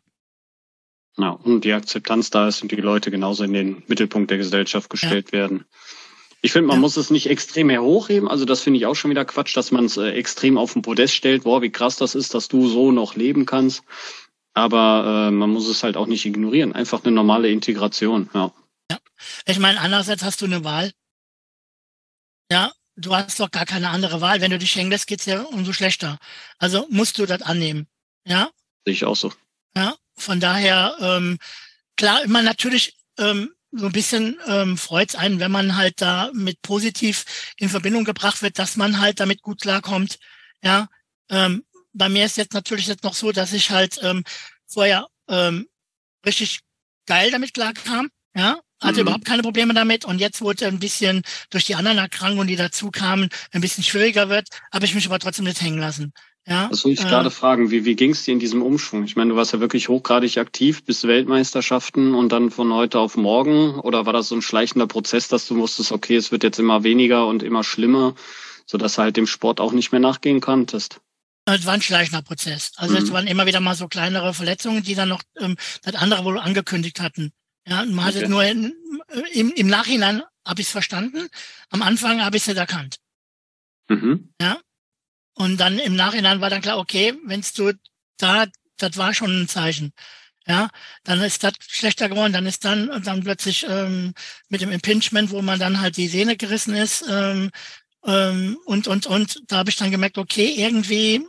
[1.19, 4.89] Ja, und die Akzeptanz da ist und die Leute genauso in den Mittelpunkt der Gesellschaft
[4.89, 5.39] gestellt ja.
[5.39, 5.65] werden.
[6.41, 6.81] Ich finde, man ja.
[6.81, 8.29] muss es nicht extrem hervorheben.
[8.29, 10.81] Also das finde ich auch schon wieder Quatsch, dass man es äh, extrem auf den
[10.81, 11.43] Podest stellt.
[11.43, 13.83] Boah, wie krass das ist, dass du so noch leben kannst.
[14.53, 16.73] Aber äh, man muss es halt auch nicht ignorieren.
[16.73, 18.29] Einfach eine normale Integration.
[18.33, 18.53] Ja.
[18.89, 18.97] Ja.
[19.45, 20.91] Ich meine, andererseits hast du eine Wahl.
[22.49, 24.39] Ja, du hast doch gar keine andere Wahl.
[24.39, 26.17] Wenn du dich hängen lässt, geht's ja umso schlechter.
[26.57, 27.87] Also musst du das annehmen.
[28.25, 28.49] Ja.
[28.85, 29.33] Sehe ich auch so.
[29.75, 29.95] Ja.
[30.19, 31.37] Von daher, ähm,
[31.95, 36.31] klar, immer natürlich ähm, so ein bisschen ähm, freut es einen, wenn man halt da
[36.33, 40.17] mit positiv in Verbindung gebracht wird, dass man halt damit gut klarkommt.
[40.63, 40.87] Ja,
[41.29, 44.23] ähm, bei mir ist jetzt natürlich jetzt noch so, dass ich halt ähm,
[44.65, 45.67] vorher ähm,
[46.25, 46.61] richtig
[47.05, 48.09] geil damit klarkam.
[48.35, 49.01] Ja, hatte mhm.
[49.01, 52.91] überhaupt keine Probleme damit und jetzt wurde ein bisschen durch die anderen Erkrankungen, die dazu
[52.91, 56.13] kamen, ein bisschen schwieriger wird, habe ich mich aber trotzdem nicht hängen lassen.
[56.47, 57.69] Ja, das wollte ich äh, gerade fragen.
[57.69, 59.03] Wie, wie ging es dir in diesem Umschwung?
[59.03, 63.17] Ich meine, du warst ja wirklich hochgradig aktiv bis Weltmeisterschaften und dann von heute auf
[63.17, 63.79] morgen.
[63.79, 66.83] Oder war das so ein schleichender Prozess, dass du wusstest, okay, es wird jetzt immer
[66.83, 68.15] weniger und immer schlimmer,
[68.65, 71.01] sodass du halt dem Sport auch nicht mehr nachgehen konntest?
[71.45, 72.71] Es war ein schleichender Prozess.
[72.77, 73.03] Also mhm.
[73.03, 76.39] es waren immer wieder mal so kleinere Verletzungen, die dann noch ähm, das andere wohl
[76.39, 77.31] angekündigt hatten.
[77.69, 78.19] Ja, man okay.
[78.19, 78.73] hatte nur in,
[79.33, 81.29] im, im Nachhinein habe ich es verstanden.
[81.69, 82.97] Am Anfang habe ich es nicht erkannt.
[83.87, 84.33] Mhm.
[84.41, 84.59] Ja,
[85.35, 87.73] und dann im Nachhinein war dann klar, okay, wenn's du
[88.17, 89.93] da, das war schon ein Zeichen.
[90.47, 90.69] Ja,
[91.03, 94.13] dann ist das schlechter geworden, dann ist dann und dann plötzlich ähm,
[94.47, 97.51] mit dem Impingement, wo man dann halt die Sehne gerissen ist ähm,
[98.03, 101.23] ähm, und und und da habe ich dann gemerkt, okay, irgendwie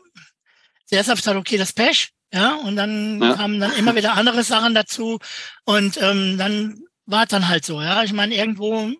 [0.86, 3.34] zuerst habe ich gesagt, okay, das Pech, ja, und dann ja.
[3.34, 5.18] kamen dann immer wieder andere Sachen dazu
[5.64, 8.04] und ähm, dann war es dann halt so, ja.
[8.04, 8.92] Ich meine, irgendwo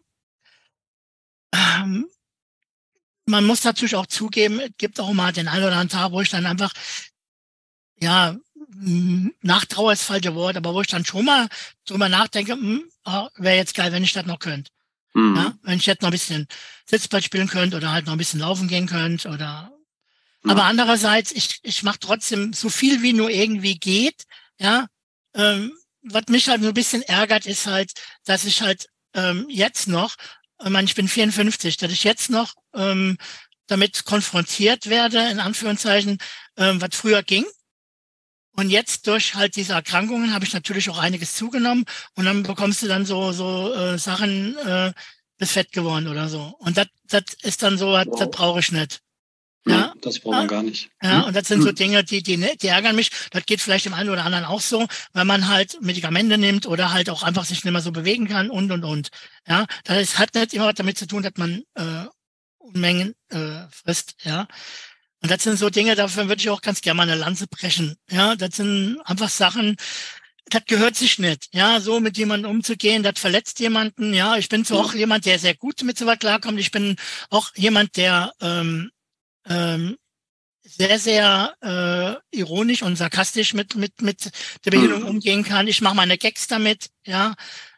[1.53, 2.07] ähm,
[3.27, 6.21] man muss natürlich auch zugeben, es gibt auch mal den einen oder anderen Tag, wo
[6.21, 6.73] ich dann einfach,
[8.01, 8.37] ja,
[9.43, 11.49] Nachtrauer ist falsche Wort, aber wo ich dann schon mal
[11.87, 14.71] drüber nachdenke, hm, oh, wäre jetzt geil, wenn ich das noch könnte.
[15.15, 15.37] Mhm.
[15.37, 16.47] Ja, wenn ich jetzt noch ein bisschen
[16.87, 19.73] Sitzball spielen könnte oder halt noch ein bisschen laufen gehen könnte oder
[20.45, 24.25] aber andererseits, ich, ich mache trotzdem so viel wie nur irgendwie geht,
[24.59, 24.87] ja.
[25.35, 25.73] Ähm,
[26.03, 27.93] was mich halt so ein bisschen ärgert, ist halt,
[28.25, 30.17] dass ich halt ähm, jetzt noch
[30.63, 33.17] ich meine, ich bin 54, dass ich jetzt noch ähm,
[33.67, 36.19] damit konfrontiert werde, in Anführungszeichen,
[36.57, 37.47] ähm, was früher ging.
[38.57, 42.83] Und jetzt durch halt diese Erkrankungen habe ich natürlich auch einiges zugenommen und dann bekommst
[42.83, 44.93] du dann so so äh, Sachen, äh,
[45.39, 46.55] bist fett geworden oder so.
[46.59, 48.05] Und das das ist dann so, wow.
[48.19, 49.01] das brauche ich nicht.
[49.67, 50.91] Ja, das braucht man gar nicht.
[51.03, 51.25] Ja, hm?
[51.25, 51.73] und das sind so.
[51.73, 53.11] Dinge, die, die, die ärgern mich.
[53.31, 56.93] Das geht vielleicht dem einen oder anderen auch so, wenn man halt Medikamente nimmt oder
[56.93, 59.11] halt auch einfach sich nicht mehr so bewegen kann und, und, und.
[59.47, 62.07] Ja, das hat nicht immer damit zu tun, dass man äh,
[62.59, 64.47] Unmengen äh, frisst, ja.
[65.23, 67.97] Und das sind so Dinge, dafür würde ich auch ganz gerne mal eine Lanze brechen.
[68.11, 69.77] Ja, das sind einfach Sachen,
[70.47, 71.49] das gehört sich nicht.
[71.53, 74.15] Ja, so mit jemandem umzugehen, das verletzt jemanden.
[74.15, 76.59] Ja, ich bin zwar auch jemand, der sehr gut mit sowas klarkommt.
[76.59, 76.97] Ich bin
[77.29, 78.91] auch jemand, der ähm,
[79.51, 79.97] ähm,
[80.63, 84.31] sehr, sehr äh, ironisch und sarkastisch mit, mit, mit
[84.65, 85.09] der Behinderung mhm.
[85.09, 85.67] umgehen kann.
[85.67, 87.35] Ich mache meine Gags damit, ja.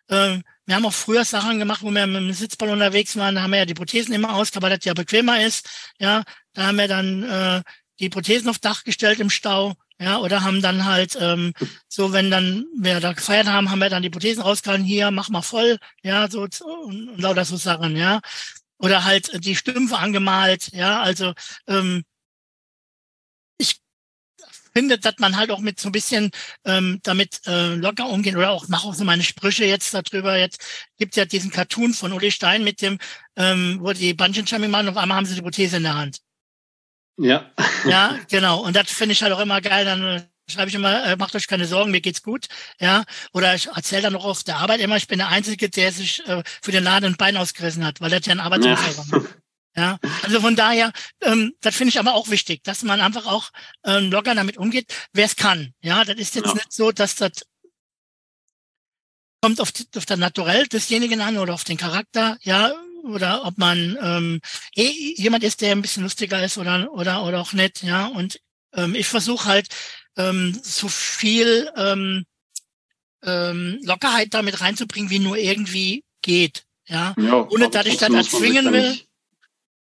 [0.08, 3.42] Ähm, wir haben auch früher Sachen gemacht, wo wir mit dem Sitzball unterwegs waren, da
[3.42, 5.68] haben wir ja die Prothesen immer ausgebaut, weil das ja bequemer ist.
[5.98, 7.62] Ja, da haben wir dann äh,
[7.98, 11.52] die Prothesen auf Dach gestellt im Stau, ja, oder haben dann halt ähm,
[11.88, 15.30] so, wenn dann wir da gefeiert haben, haben wir dann die Prothesen rausgehalten, hier, mach
[15.30, 18.20] mal voll, ja, so und, und lauter so Sachen, ja
[18.82, 20.72] oder halt die Stümpfe angemalt.
[20.72, 21.32] Ja, also
[21.66, 22.02] ähm,
[23.58, 23.80] ich
[24.74, 26.30] finde, dass man halt auch mit so ein bisschen
[26.64, 30.36] ähm, damit äh, locker umgehen oder auch mache auch so meine Sprüche jetzt darüber.
[30.36, 30.60] Jetzt
[30.98, 32.98] gibt ja diesen Cartoon von Uli Stein mit dem,
[33.36, 36.18] ähm, wo die Bungee-Jumping machen, auf einmal haben sie die Prothese in der Hand.
[37.18, 37.52] Ja.
[37.86, 38.64] Ja, genau.
[38.64, 39.84] Und das finde ich halt auch immer geil.
[39.84, 42.46] Dann äh, schreibe ich immer, äh, macht euch keine Sorgen, mir geht's gut.
[42.80, 45.92] Ja, oder ich erzähle dann noch auf der Arbeit immer, ich bin der Einzige, der
[45.92, 49.12] sich äh, für den Laden ein Bein ausgerissen hat, weil das ja ein Arbeitsunfall ja.
[49.12, 49.22] war.
[49.74, 53.50] Ja, also von daher, ähm, das finde ich aber auch wichtig, dass man einfach auch
[53.84, 55.72] ähm, locker damit umgeht, wer es kann.
[55.80, 56.54] Ja, das ist jetzt ja.
[56.54, 57.32] nicht so, dass das
[59.40, 63.98] kommt auf, auf das Naturell desjenigen an oder auf den Charakter, ja, oder ob man
[64.00, 64.40] ähm,
[64.76, 68.06] eh jemand ist, der ein bisschen lustiger ist oder oder oder auch nett, ja.
[68.06, 68.40] Und
[68.74, 69.68] ähm, ich versuche halt
[70.16, 72.24] ähm, so viel ähm,
[73.24, 76.64] ähm, Lockerheit damit reinzubringen, wie nur irgendwie geht.
[76.86, 78.98] Ja, ja ohne dass ich das erzwingen will.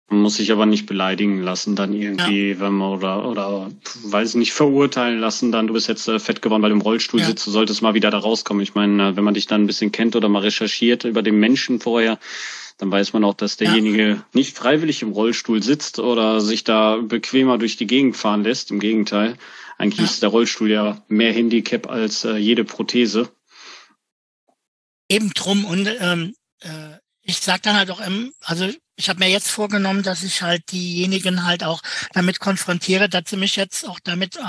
[0.07, 2.59] Man muss sich aber nicht beleidigen lassen, dann irgendwie, ja.
[2.59, 3.71] wenn man oder oder
[4.03, 7.21] weiß nicht verurteilen lassen, dann du bist jetzt äh, fett geworden, weil du im Rollstuhl
[7.21, 7.25] ja.
[7.25, 8.61] sitzt, du solltest mal wieder da rauskommen.
[8.61, 11.39] Ich meine, äh, wenn man dich dann ein bisschen kennt oder mal recherchiert über den
[11.39, 12.19] Menschen vorher,
[12.77, 14.25] dann weiß man auch, dass derjenige ja.
[14.33, 18.69] nicht freiwillig im Rollstuhl sitzt oder sich da bequemer durch die Gegend fahren lässt.
[18.69, 19.37] Im Gegenteil,
[19.77, 23.29] eigentlich ist der Rollstuhl ja mehr Handicap als äh, jede Prothese.
[25.09, 29.29] Eben drum und ähm, äh, ich sag dann halt auch, ähm, also ich habe mir
[29.29, 31.81] jetzt vorgenommen, dass ich halt diejenigen halt auch
[32.13, 34.39] damit konfrontiere, dass sie mich jetzt auch damit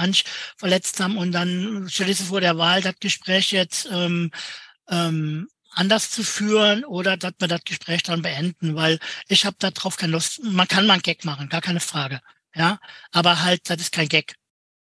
[0.56, 4.30] verletzt haben und dann stelle ich vor der Wahl das Gespräch jetzt ähm,
[4.88, 9.70] ähm, anders zu führen oder dass wir das Gespräch dann beenden, weil ich habe da
[9.70, 10.42] drauf keine Lust.
[10.44, 12.20] Man kann mal einen Gag machen, gar keine Frage.
[12.54, 12.78] Ja,
[13.10, 14.34] aber halt, das ist kein Gag.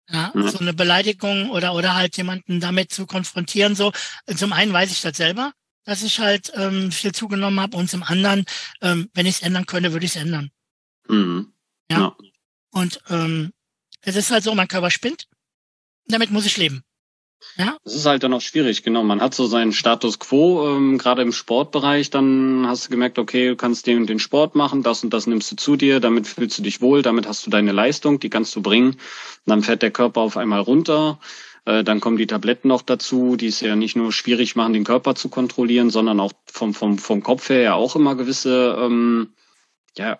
[0.10, 0.50] Ja, mhm.
[0.50, 3.76] so eine Beleidigung oder oder halt jemanden damit zu konfrontieren.
[3.76, 3.92] So,
[4.36, 5.54] zum einen weiß ich das selber,
[5.86, 8.46] dass ich halt ähm, viel zugenommen habe und zum anderen,
[8.82, 10.52] ähm, wenn ich es ändern könnte, würde ich es ändern.
[11.08, 11.54] Mhm.
[11.90, 12.00] Ja?
[12.00, 12.16] ja.
[12.72, 13.54] Und ähm,
[14.02, 15.28] es ist halt so, mein Körper spinnt.
[16.08, 16.84] Damit muss ich leben.
[17.58, 17.78] Ja.
[17.84, 19.04] Das ist halt dann auch schwierig, genau.
[19.04, 23.50] Man hat so seinen Status quo, ähm, gerade im Sportbereich, dann hast du gemerkt, okay,
[23.50, 26.28] du kannst den und den Sport machen, das und das nimmst du zu dir, damit
[26.28, 28.92] fühlst du dich wohl, damit hast du deine Leistung, die kannst du bringen.
[28.92, 29.00] Und
[29.46, 31.20] dann fährt der Körper auf einmal runter.
[31.66, 34.84] Äh, dann kommen die Tabletten noch dazu, die es ja nicht nur schwierig machen, den
[34.84, 39.34] Körper zu kontrollieren, sondern auch vom, vom, vom Kopf her ja auch immer gewisse ähm,
[39.98, 40.20] ja,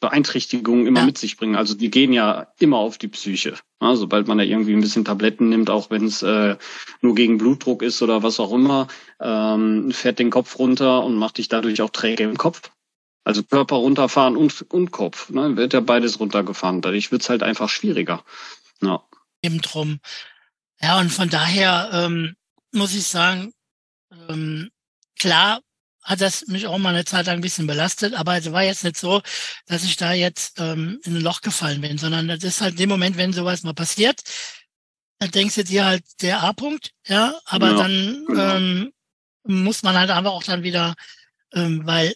[0.00, 1.06] Beeinträchtigungen immer ja.
[1.06, 1.56] mit sich bringen.
[1.56, 3.54] Also die gehen ja immer auf die Psyche.
[3.80, 6.56] Ja, sobald man da irgendwie ein bisschen Tabletten nimmt, auch wenn es äh,
[7.00, 8.88] nur gegen Blutdruck ist oder was auch immer,
[9.20, 12.70] ähm, fährt den Kopf runter und macht dich dadurch auch träge im Kopf.
[13.24, 15.30] Also Körper runterfahren und, und Kopf.
[15.30, 15.56] Ne?
[15.56, 16.80] Wird ja beides runtergefahren.
[16.80, 18.24] Dadurch wird's halt einfach schwieriger.
[18.80, 19.04] Ja.
[19.42, 20.00] Eben drum.
[20.82, 22.34] Ja, und von daher ähm,
[22.72, 23.52] muss ich sagen,
[24.28, 24.70] ähm,
[25.18, 25.60] klar
[26.02, 28.82] hat das mich auch mal eine Zeit lang ein bisschen belastet, aber es war jetzt
[28.82, 29.22] nicht so,
[29.66, 32.78] dass ich da jetzt ähm, in ein Loch gefallen bin, sondern das ist halt in
[32.78, 34.22] dem Moment, wenn sowas mal passiert,
[35.20, 38.56] dann denkst du dir halt der A-Punkt, ja, aber ja, dann genau.
[38.56, 38.92] ähm,
[39.44, 40.94] muss man halt aber auch dann wieder,
[41.52, 42.14] ähm, weil,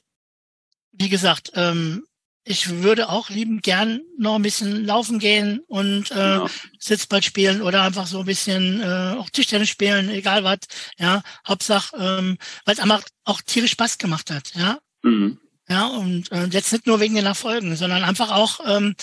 [0.91, 2.05] wie gesagt, ähm,
[2.49, 6.47] ich würde auch liebend gern noch ein bisschen laufen gehen und äh, ja.
[6.79, 10.61] Sitzball spielen oder einfach so ein bisschen äh, auch Tischtennis spielen, egal was.
[10.97, 14.55] Ja, Hauptsache, ähm, weil es einfach auch tierisch Spaß gemacht hat.
[14.55, 15.41] Ja, mhm.
[15.69, 18.95] ja und äh, jetzt nicht nur wegen den Erfolgen, sondern einfach auch ähm,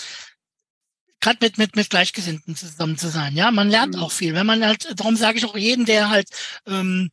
[1.20, 3.36] gerade mit mit mit Gleichgesinnten zusammen zu sein.
[3.36, 4.02] Ja, man lernt mhm.
[4.02, 4.32] auch viel.
[4.32, 6.30] Wenn man halt, darum sage ich auch jeden, der halt
[6.66, 7.10] ähm,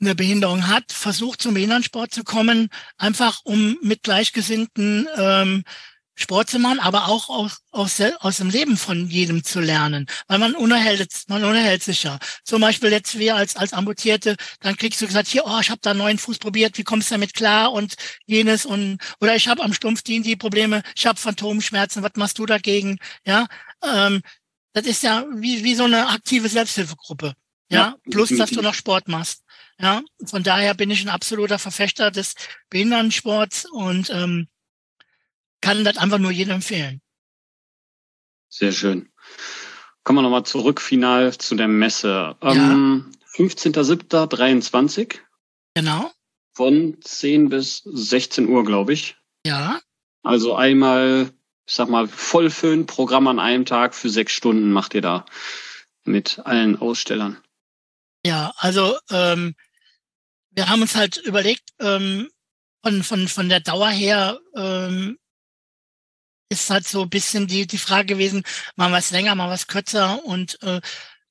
[0.00, 5.64] eine Behinderung hat, versucht zum Behindertensport zu kommen, einfach um mit Gleichgesinnten ähm,
[6.20, 10.38] Sport zu machen, aber auch aus, aus, aus dem Leben von jedem zu lernen, weil
[10.38, 12.18] man unerhält, man unerhält sich ja.
[12.44, 15.80] Zum Beispiel jetzt wir als als Amputierte, dann kriegst du gesagt, hier, oh, ich habe
[15.82, 17.94] da einen neuen Fuß probiert, wie kommst du damit klar und
[18.26, 22.38] jenes und oder ich habe am Stumpf die, die Probleme, ich habe Phantomschmerzen, was machst
[22.38, 22.98] du dagegen?
[23.24, 23.46] Ja,
[23.82, 24.20] ähm,
[24.74, 27.34] das ist ja wie wie so eine aktive Selbsthilfegruppe.
[27.70, 29.42] Ja, ja plus dass du noch Sport machst.
[29.80, 32.34] Ja, von daher bin ich ein absoluter Verfechter des
[32.68, 34.48] Behindertensports und ähm,
[35.62, 37.00] kann das einfach nur jedem empfehlen.
[38.50, 39.10] Sehr schön.
[40.04, 42.36] Kommen wir nochmal zurück final zu der Messe.
[42.42, 43.44] Ähm, ja.
[43.44, 45.18] 15.07.23.
[45.74, 46.10] Genau.
[46.52, 49.16] Von 10 bis 16 Uhr, glaube ich.
[49.46, 49.80] Ja.
[50.22, 51.30] Also einmal,
[51.66, 55.24] ich sag mal, vollfüllen Programm an einem Tag für sechs Stunden macht ihr da
[56.04, 57.38] mit allen Ausstellern.
[58.26, 59.54] Ja, also ähm,
[60.60, 62.28] wir haben uns halt überlegt, ähm,
[62.84, 65.18] von, von, von der Dauer her ähm,
[66.50, 68.42] ist halt so ein bisschen die, die Frage gewesen,
[68.76, 70.82] mal was länger, mal was kürzer und äh,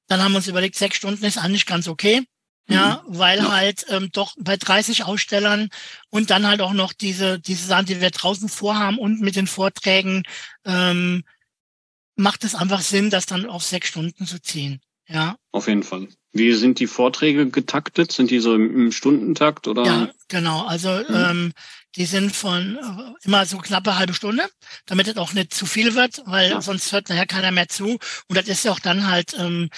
[0.07, 2.23] dann haben wir uns überlegt, sechs Stunden ist eigentlich ganz okay.
[2.67, 3.19] Ja, mhm.
[3.19, 3.51] weil ja.
[3.51, 5.69] halt ähm, doch bei 30 Ausstellern
[6.09, 9.47] und dann halt auch noch diese, diese Sachen, die wir draußen vorhaben und mit den
[9.47, 10.23] Vorträgen,
[10.65, 11.23] ähm,
[12.15, 14.81] macht es einfach Sinn, das dann auf sechs Stunden zu ziehen.
[15.07, 15.35] Ja.
[15.51, 16.09] Auf jeden Fall.
[16.31, 18.11] Wie sind die Vorträge getaktet?
[18.11, 19.83] Sind die so im, im Stundentakt oder?
[19.83, 20.65] Ja, genau.
[20.65, 21.15] Also mhm.
[21.15, 21.53] ähm,
[21.95, 24.47] die sind von äh, immer so knappe halbe Stunde,
[24.85, 26.61] damit es auch nicht zu viel wird, weil ja.
[26.61, 27.97] sonst hört nachher keiner mehr zu.
[28.27, 29.69] Und das ist ja auch dann halt ähm,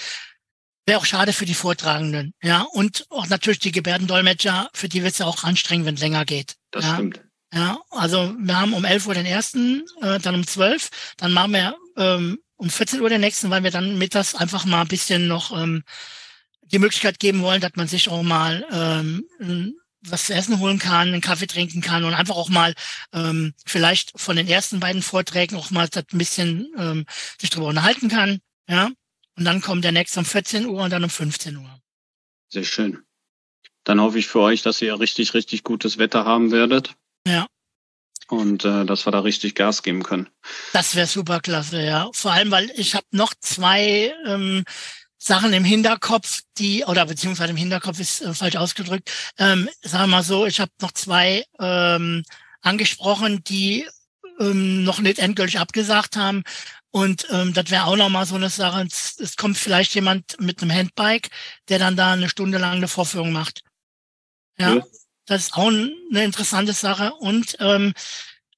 [0.86, 2.34] wäre auch schade für die Vortragenden.
[2.42, 6.00] Ja, und auch natürlich die Gebärdendolmetscher, für die wird es ja auch anstrengend, wenn es
[6.00, 6.56] länger geht.
[6.70, 6.94] Das ja?
[6.94, 7.20] stimmt.
[7.54, 10.88] Ja, also wir haben um 11 Uhr den ersten, äh, dann um 12,
[11.18, 14.80] dann machen wir ähm, um 14 Uhr den nächsten, weil wir dann mittags einfach mal
[14.80, 15.82] ein bisschen noch ähm,
[16.72, 21.08] die Möglichkeit geben wollen, dass man sich auch mal ähm, was zu essen holen kann,
[21.08, 22.74] einen Kaffee trinken kann und einfach auch mal
[23.12, 27.06] ähm, vielleicht von den ersten beiden Vorträgen auch mal ein bisschen ähm,
[27.40, 28.40] sich darüber unterhalten kann.
[28.68, 28.90] Ja.
[29.36, 31.80] Und dann kommt der nächste um 14 Uhr und dann um 15 Uhr.
[32.48, 33.02] Sehr schön.
[33.84, 36.94] Dann hoffe ich für euch, dass ihr richtig, richtig gutes Wetter haben werdet.
[37.26, 37.46] Ja.
[38.28, 40.28] und äh, dass wir da richtig Gas geben können.
[40.72, 42.10] Das wäre super klasse, ja.
[42.12, 44.64] Vor allem, weil ich habe noch zwei ähm,
[45.24, 50.16] Sachen im Hinterkopf, die, oder beziehungsweise im Hinterkopf ist äh, falsch ausgedrückt, ähm, sagen wir
[50.16, 52.24] mal so, ich habe noch zwei ähm,
[52.60, 53.86] angesprochen, die
[54.40, 56.42] ähm, noch nicht endgültig abgesagt haben.
[56.90, 58.84] Und ähm, das wäre auch noch mal so eine Sache.
[58.84, 61.30] Es, es kommt vielleicht jemand mit einem Handbike,
[61.68, 63.62] der dann da eine Stunde lang eine Vorführung macht.
[64.58, 64.84] Ja, ja.
[65.26, 67.14] das ist auch eine interessante Sache.
[67.14, 67.94] Und ähm,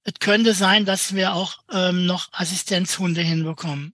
[0.03, 3.94] es könnte sein, dass wir auch ähm, noch Assistenzhunde hinbekommen.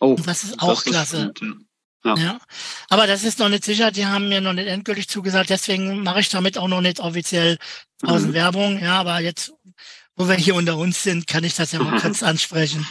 [0.00, 1.32] Oh, Und das ist auch das klasse.
[1.34, 1.42] Ist
[2.04, 2.14] ja.
[2.16, 2.38] ja.
[2.88, 3.90] Aber das ist noch nicht sicher.
[3.90, 5.50] Die haben mir noch nicht endgültig zugesagt.
[5.50, 7.58] Deswegen mache ich damit auch noch nicht offiziell
[8.02, 8.76] Außenwerbung.
[8.76, 8.82] Mhm.
[8.82, 9.52] Ja, aber jetzt
[10.20, 12.86] wo wir hier unter uns sind, kann ich das ja mal kurz ansprechen.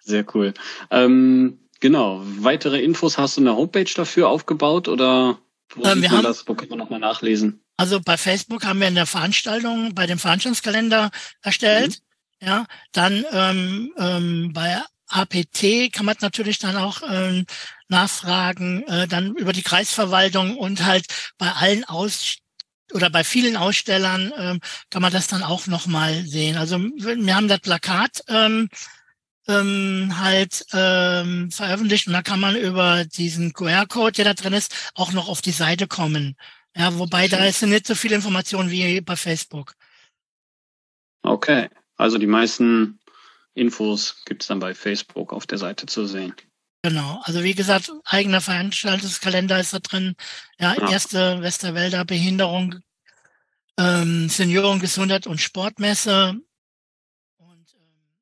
[0.00, 0.52] Sehr cool.
[0.90, 2.22] Ähm, genau.
[2.24, 5.38] Weitere Infos hast du eine Homepage dafür aufgebaut oder
[5.74, 6.48] wo ähm, man haben, das?
[6.48, 7.62] Wo kann man nochmal nachlesen?
[7.76, 11.10] Also bei Facebook haben wir eine Veranstaltung bei dem Veranstaltungskalender
[11.40, 12.00] erstellt.
[12.40, 12.46] Mhm.
[12.48, 14.82] Ja, dann ähm, ähm, bei
[15.12, 17.46] APT kann man natürlich dann auch ähm,
[17.88, 21.06] nachfragen, äh, dann über die Kreisverwaltung und halt
[21.38, 22.38] bei allen Aus
[22.92, 24.60] oder bei vielen Ausstellern ähm,
[24.90, 26.56] kann man das dann auch nochmal sehen.
[26.56, 28.68] Also wir haben das Plakat ähm,
[29.48, 34.92] ähm, halt ähm, veröffentlicht und da kann man über diesen QR-Code, der da drin ist,
[34.94, 36.36] auch noch auf die Seite kommen.
[36.76, 39.74] Ja, wobei da ist nicht so viel Information wie bei Facebook.
[41.22, 42.98] Okay, also die meisten
[43.54, 46.34] Infos gibt's dann bei Facebook auf der Seite zu sehen.
[46.82, 50.16] Genau, also wie gesagt, eigener Veranstaltungskalender ist da drin.
[50.58, 50.90] Ja, ja.
[50.90, 52.80] erste Westerwälder Behinderung,
[53.78, 56.34] ähm, Seniorengesundheit und Sportmesse.
[57.36, 58.18] Und ähm,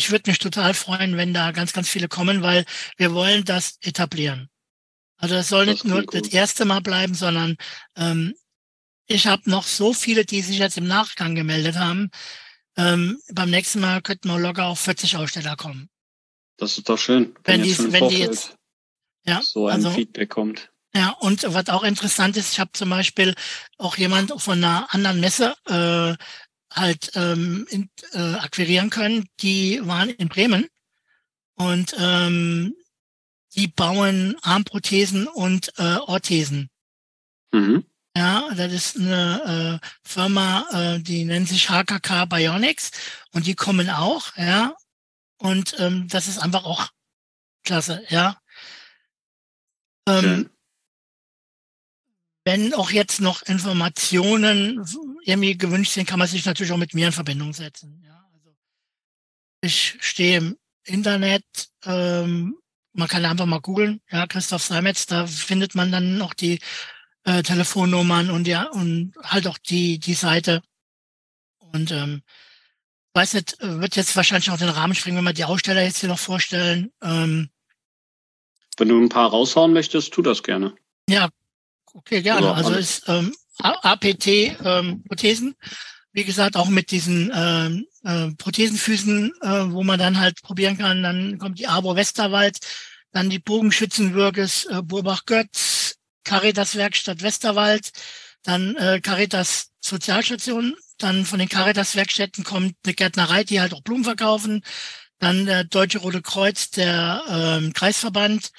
[0.00, 2.64] ich würde mich total freuen, wenn da ganz, ganz viele kommen, weil
[2.96, 4.48] wir wollen das etablieren.
[5.16, 6.14] Also es soll das nicht nur gut.
[6.14, 7.56] das erste Mal bleiben, sondern
[7.96, 8.34] ähm,
[9.06, 12.10] ich habe noch so viele, die sich jetzt im Nachgang gemeldet haben.
[12.78, 15.90] Ähm, beim nächsten Mal könnten wir locker auf 40 Aussteller kommen.
[16.56, 17.34] Das ist doch schön.
[17.44, 18.56] Wenn, wenn die, wenn die jetzt
[19.26, 20.70] ja, so ein also, Feedback kommt.
[20.94, 23.34] Ja, und was auch interessant ist, ich habe zum Beispiel
[23.76, 26.16] auch jemand von einer anderen Messe äh,
[26.72, 30.68] halt ähm, in, äh, akquirieren können, die waren in Bremen
[31.56, 32.74] und ähm,
[33.54, 36.70] die bauen Armprothesen und äh, Orthesen.
[37.52, 37.84] Mhm.
[38.18, 42.90] Ja, das ist eine äh, Firma, äh, die nennt sich HKK Bionics
[43.30, 44.74] und die kommen auch, ja,
[45.36, 46.88] und ähm, das ist einfach auch
[47.62, 48.40] klasse, ja.
[50.08, 50.50] Ähm,
[52.44, 54.84] wenn auch jetzt noch Informationen
[55.22, 58.02] irgendwie gewünscht sind, kann man sich natürlich auch mit mir in Verbindung setzen.
[58.04, 58.56] Ja, also
[59.60, 61.44] ich stehe im Internet,
[61.84, 62.56] ähm,
[62.94, 66.58] man kann einfach mal googeln, ja, Christoph Seimetz, da findet man dann noch die
[67.28, 70.62] äh, Telefonnummern und ja, und halt auch die, die Seite.
[71.58, 72.22] Und ähm,
[73.12, 76.08] weiß nicht, wird jetzt wahrscheinlich auch den Rahmen springen, wenn wir die Aussteller jetzt hier
[76.08, 76.90] noch vorstellen.
[77.02, 77.50] Ähm,
[78.78, 80.74] wenn du ein paar raushauen möchtest, tu das gerne.
[81.08, 81.28] Ja,
[81.92, 82.54] okay, gerne.
[82.54, 85.54] Also ist ähm, APT ähm, Prothesen,
[86.12, 91.02] wie gesagt, auch mit diesen ähm, äh, Prothesenfüßen, äh, wo man dann halt probieren kann.
[91.02, 92.58] Dann kommt die Abo Westerwald,
[93.12, 95.67] dann die Bogenschützenwürges äh, Burbach-Götz,
[96.28, 97.90] Caritas Werkstatt Westerwald,
[98.42, 104.04] dann äh, Caritas Sozialstation dann von den Caritas-Werkstätten kommt eine Gärtnerei, die halt auch Blumen
[104.04, 104.62] verkaufen.
[105.20, 108.50] Dann der Deutsche Rote Kreuz, der ähm, Kreisverband.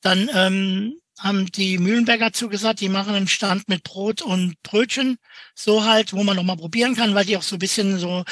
[0.00, 5.18] Dann ähm, haben die Mühlenberger zugesagt, die machen einen Stand mit Brot und Brötchen,
[5.54, 8.24] so halt, wo man noch mal probieren kann, weil die auch so ein bisschen so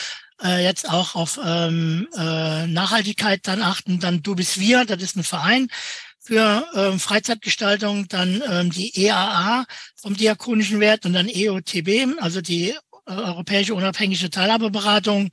[0.42, 4.00] äh, jetzt auch auf ähm, äh, Nachhaltigkeit dann achten.
[4.00, 5.68] Dann Du bist wir, das ist ein Verein
[6.22, 9.64] für ähm, Freizeitgestaltung, dann ähm, die EAA
[9.96, 15.30] vom Diakonischen Wert und dann EOTB, also die äh, Europäische Unabhängige Teilhabeberatung,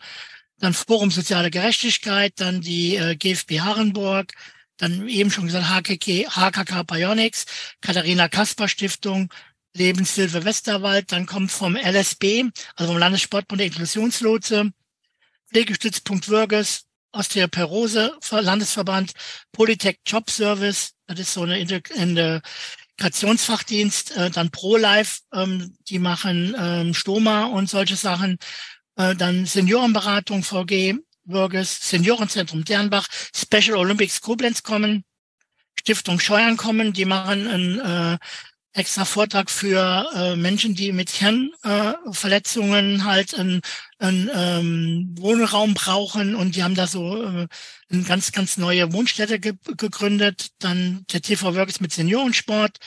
[0.58, 4.34] dann Forum Soziale Gerechtigkeit, dann die äh, GFB Harrenburg,
[4.78, 7.46] dann eben schon gesagt HKK, HKK Bionics,
[7.82, 9.32] Katharina Kasper Stiftung,
[9.76, 14.72] Lebenshilfe Westerwald, dann kommt vom LSB, also vom Landessportbund der Inklusionslotse,
[15.52, 19.14] Pflegestützpunkt Würges, Osteoporose Landesverband,
[19.52, 26.94] Polytech Job Service, das ist so eine, Integrationsfachdienst, äh, dann ProLife, ähm, die machen ähm,
[26.94, 28.38] Stoma und solche Sachen,
[28.96, 35.04] äh, dann Seniorenberatung VG, Würges, Seniorenzentrum Dernbach, Special Olympics Koblenz kommen,
[35.80, 38.18] Stiftung Scheuern kommen, die machen einen äh,
[38.74, 43.62] extra Vortrag für äh, Menschen, die mit Hirnverletzungen äh, halt einen,
[43.98, 47.48] einen ähm, Wohnraum brauchen und die haben da so äh,
[47.90, 50.50] eine ganz, ganz neue Wohnstätte ge gegründet.
[50.60, 52.78] Dann der TV Works mit Seniorensport,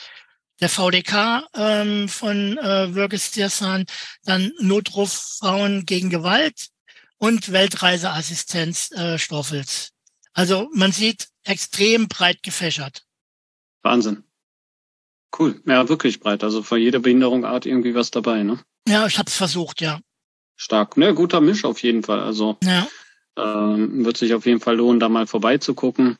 [0.61, 3.85] der VDK ähm, von äh, Würgestirsan,
[4.23, 6.69] dann Notruf Frauen gegen Gewalt
[7.17, 9.91] und Weltreiseassistenz äh, Stoffels.
[10.33, 13.03] Also man sieht extrem breit gefächert.
[13.81, 14.23] Wahnsinn.
[15.37, 15.61] Cool.
[15.65, 16.43] Ja, wirklich breit.
[16.43, 18.59] Also von jeder Behinderungsart irgendwie was dabei, ne?
[18.87, 19.99] Ja, ich habe es versucht, ja.
[20.55, 20.97] Stark.
[20.97, 22.19] Ne, guter Misch auf jeden Fall.
[22.19, 22.87] Also ja.
[23.37, 26.17] ähm, wird sich auf jeden Fall lohnen, da mal vorbeizugucken,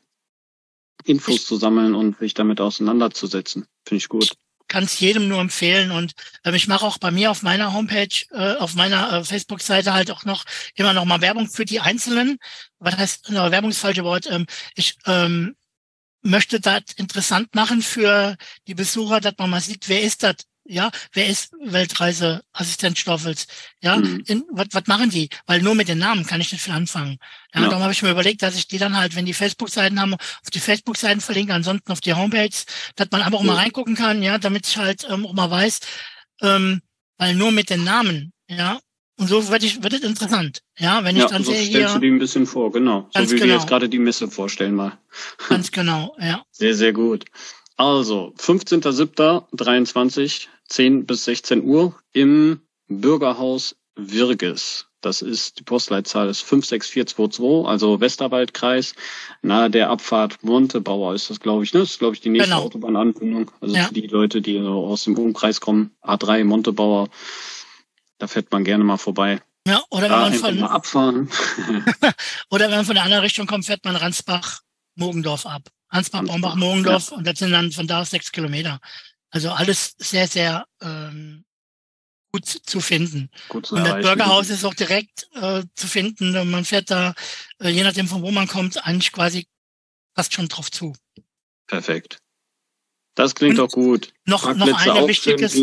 [1.04, 3.66] Infos ich, zu sammeln und sich damit auseinanderzusetzen.
[3.86, 4.32] Finde ich gut.
[4.66, 8.24] Kann es jedem nur empfehlen und ähm, ich mache auch bei mir auf meiner Homepage,
[8.32, 10.44] äh, auf meiner äh, Facebook-Seite halt auch noch
[10.74, 12.38] immer noch mal Werbung für die Einzelnen.
[12.78, 14.26] Was heißt, no, Werbung ist falsche Wort.
[14.28, 15.54] Ähm, ich ähm,
[16.24, 20.36] möchte das interessant machen für die Besucher, dass man mal sieht, wer ist das?
[20.66, 23.46] Ja, wer ist Weltreiseassistent Stoffels?
[23.82, 24.46] Ja, mhm.
[24.50, 25.28] was, machen die?
[25.44, 27.18] Weil nur mit den Namen kann ich nicht viel anfangen.
[27.54, 27.68] Ja, ja.
[27.68, 30.50] darum habe ich mir überlegt, dass ich die dann halt, wenn die Facebook-Seiten haben, auf
[30.50, 32.48] die Facebook-Seiten verlinke, ansonsten auf die Homepage,
[32.96, 35.80] dass man einfach auch mal reingucken kann, ja, damit ich halt ähm, auch mal weiß,
[36.40, 36.80] ähm,
[37.18, 38.80] weil nur mit den Namen, ja,
[39.16, 40.62] und so wird, ich, wird es interessant.
[40.76, 41.94] Ja, wenn ich ja, dann so sehe stellst hier.
[41.94, 43.08] du die ein bisschen vor, genau.
[43.14, 43.44] So wie genau.
[43.44, 44.98] wir jetzt gerade die Messe vorstellen mal.
[45.48, 46.42] Ganz genau, ja.
[46.50, 47.24] Sehr, sehr gut.
[47.76, 54.86] Also, 15.07.23, 10 bis 16 Uhr im Bürgerhaus Wirges.
[55.00, 58.94] Das ist, die Postleitzahl ist 56422, also Westerwaldkreis,
[59.42, 61.80] nahe der Abfahrt Montebauer ist das, glaube ich, ne?
[61.80, 62.62] Das ist, glaube ich, die nächste genau.
[62.62, 63.50] Autobahnanbindung.
[63.60, 63.84] Also ja.
[63.84, 67.10] für die Leute, die aus dem Umkreis kommen, A3 Montebauer,
[68.18, 69.40] da fährt man gerne mal vorbei.
[69.66, 71.30] Ja, oder wenn man von abfahren.
[72.50, 74.60] oder wenn man von der anderen Richtung kommt, fährt man Ransbach
[74.96, 75.68] Mogendorf ab.
[75.90, 77.16] Ransbach, Bombach, Mogendorf ja.
[77.16, 78.80] und das sind dann von da aus sechs Kilometer.
[79.30, 81.44] Also alles sehr, sehr ähm,
[82.32, 83.30] gut zu finden.
[83.48, 86.50] Gut zu und das Bürgerhaus ist auch direkt äh, zu finden.
[86.50, 87.14] Man fährt da,
[87.60, 89.46] äh, je nachdem von wo man kommt, eigentlich quasi
[90.14, 90.94] fast schon drauf zu.
[91.66, 92.18] Perfekt.
[93.14, 94.12] Das klingt und doch gut.
[94.24, 95.54] Noch, noch eine wichtiges.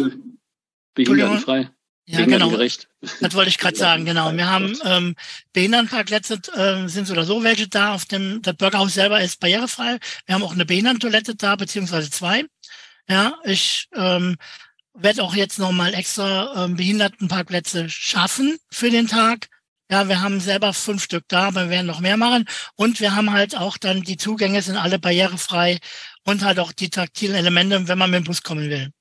[0.93, 1.69] Behindertenfrei.
[2.11, 2.51] Ja, genau.
[3.21, 4.33] Das wollte ich gerade sagen, genau.
[4.33, 5.15] Wir haben ähm,
[5.53, 7.93] Behindertenparkplätze, äh, sind so oder so welche da.
[7.93, 9.97] Auf dem das Bürgerhaus selber ist barrierefrei.
[10.25, 12.45] Wir haben auch eine Behindertentoilette da, beziehungsweise zwei.
[13.07, 14.35] Ja, ich ähm,
[14.93, 19.47] werde auch jetzt nochmal extra ähm, Behindertenparkplätze schaffen für den Tag.
[19.89, 22.45] Ja, wir haben selber fünf Stück da, aber wir werden noch mehr machen.
[22.75, 25.79] Und wir haben halt auch dann, die Zugänge sind alle barrierefrei
[26.23, 28.91] und halt auch die taktilen Elemente, wenn man mit dem Bus kommen will.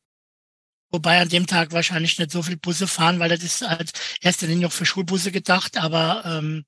[0.91, 4.47] Wobei an dem Tag wahrscheinlich nicht so viel Busse fahren, weil das ist als erste
[4.47, 5.76] Linie auch für Schulbusse gedacht.
[5.76, 6.64] Aber ähm,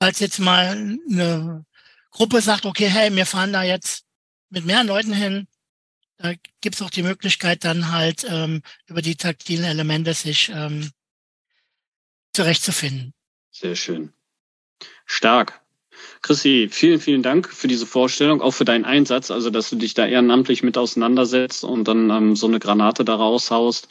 [0.00, 1.64] falls jetzt mal eine
[2.10, 4.04] Gruppe sagt, okay, hey, wir fahren da jetzt
[4.50, 5.46] mit mehr Leuten hin,
[6.16, 10.90] da gibt's auch die Möglichkeit, dann halt ähm, über die taktilen Elemente sich ähm,
[12.32, 13.14] zurechtzufinden.
[13.52, 14.12] Sehr schön.
[15.06, 15.60] Stark.
[16.22, 19.94] Chrissy, vielen, vielen Dank für diese Vorstellung, auch für deinen Einsatz, also dass du dich
[19.94, 23.88] da ehrenamtlich mit auseinandersetzt und dann ähm, so eine Granate da raushaust,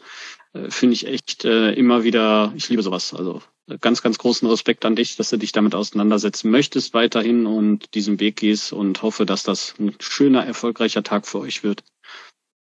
[0.53, 3.14] äh, finde ich echt äh, immer wieder, ich liebe sowas.
[3.14, 7.45] Also äh, ganz, ganz großen Respekt an dich, dass du dich damit auseinandersetzen möchtest weiterhin
[7.45, 11.84] und diesen Weg gehst und hoffe, dass das ein schöner, erfolgreicher Tag für euch wird.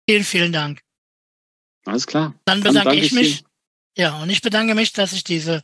[0.08, 0.80] Vielen, vielen Dank.
[1.86, 2.34] Alles klar.
[2.44, 3.42] Dann bedanke, Dann ich mich.
[3.42, 3.48] Dir.
[3.96, 5.62] Ja, und ich bedanke mich, dass ich diese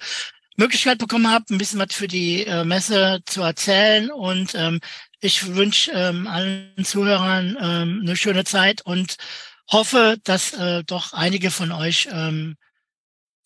[0.60, 4.10] Möglichkeit bekommen habe, ein bisschen was für die äh, Messe zu erzählen.
[4.10, 4.80] Und ähm,
[5.20, 9.16] ich wünsche ähm, allen Zuhörern ähm, eine schöne Zeit und
[9.70, 12.56] hoffe, dass äh, doch einige von euch ähm,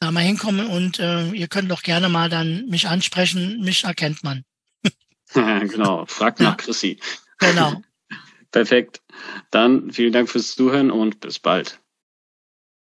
[0.01, 3.61] da mal hinkommen und äh, ihr könnt doch gerne mal dann mich ansprechen.
[3.61, 4.45] Mich erkennt man.
[5.33, 6.57] genau, fragt nach.
[6.57, 7.01] Chrissy.
[7.39, 7.83] Genau.
[8.51, 9.03] Perfekt.
[9.51, 11.81] Dann vielen Dank fürs Zuhören und bis bald.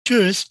[0.07, 0.51] Tschüss.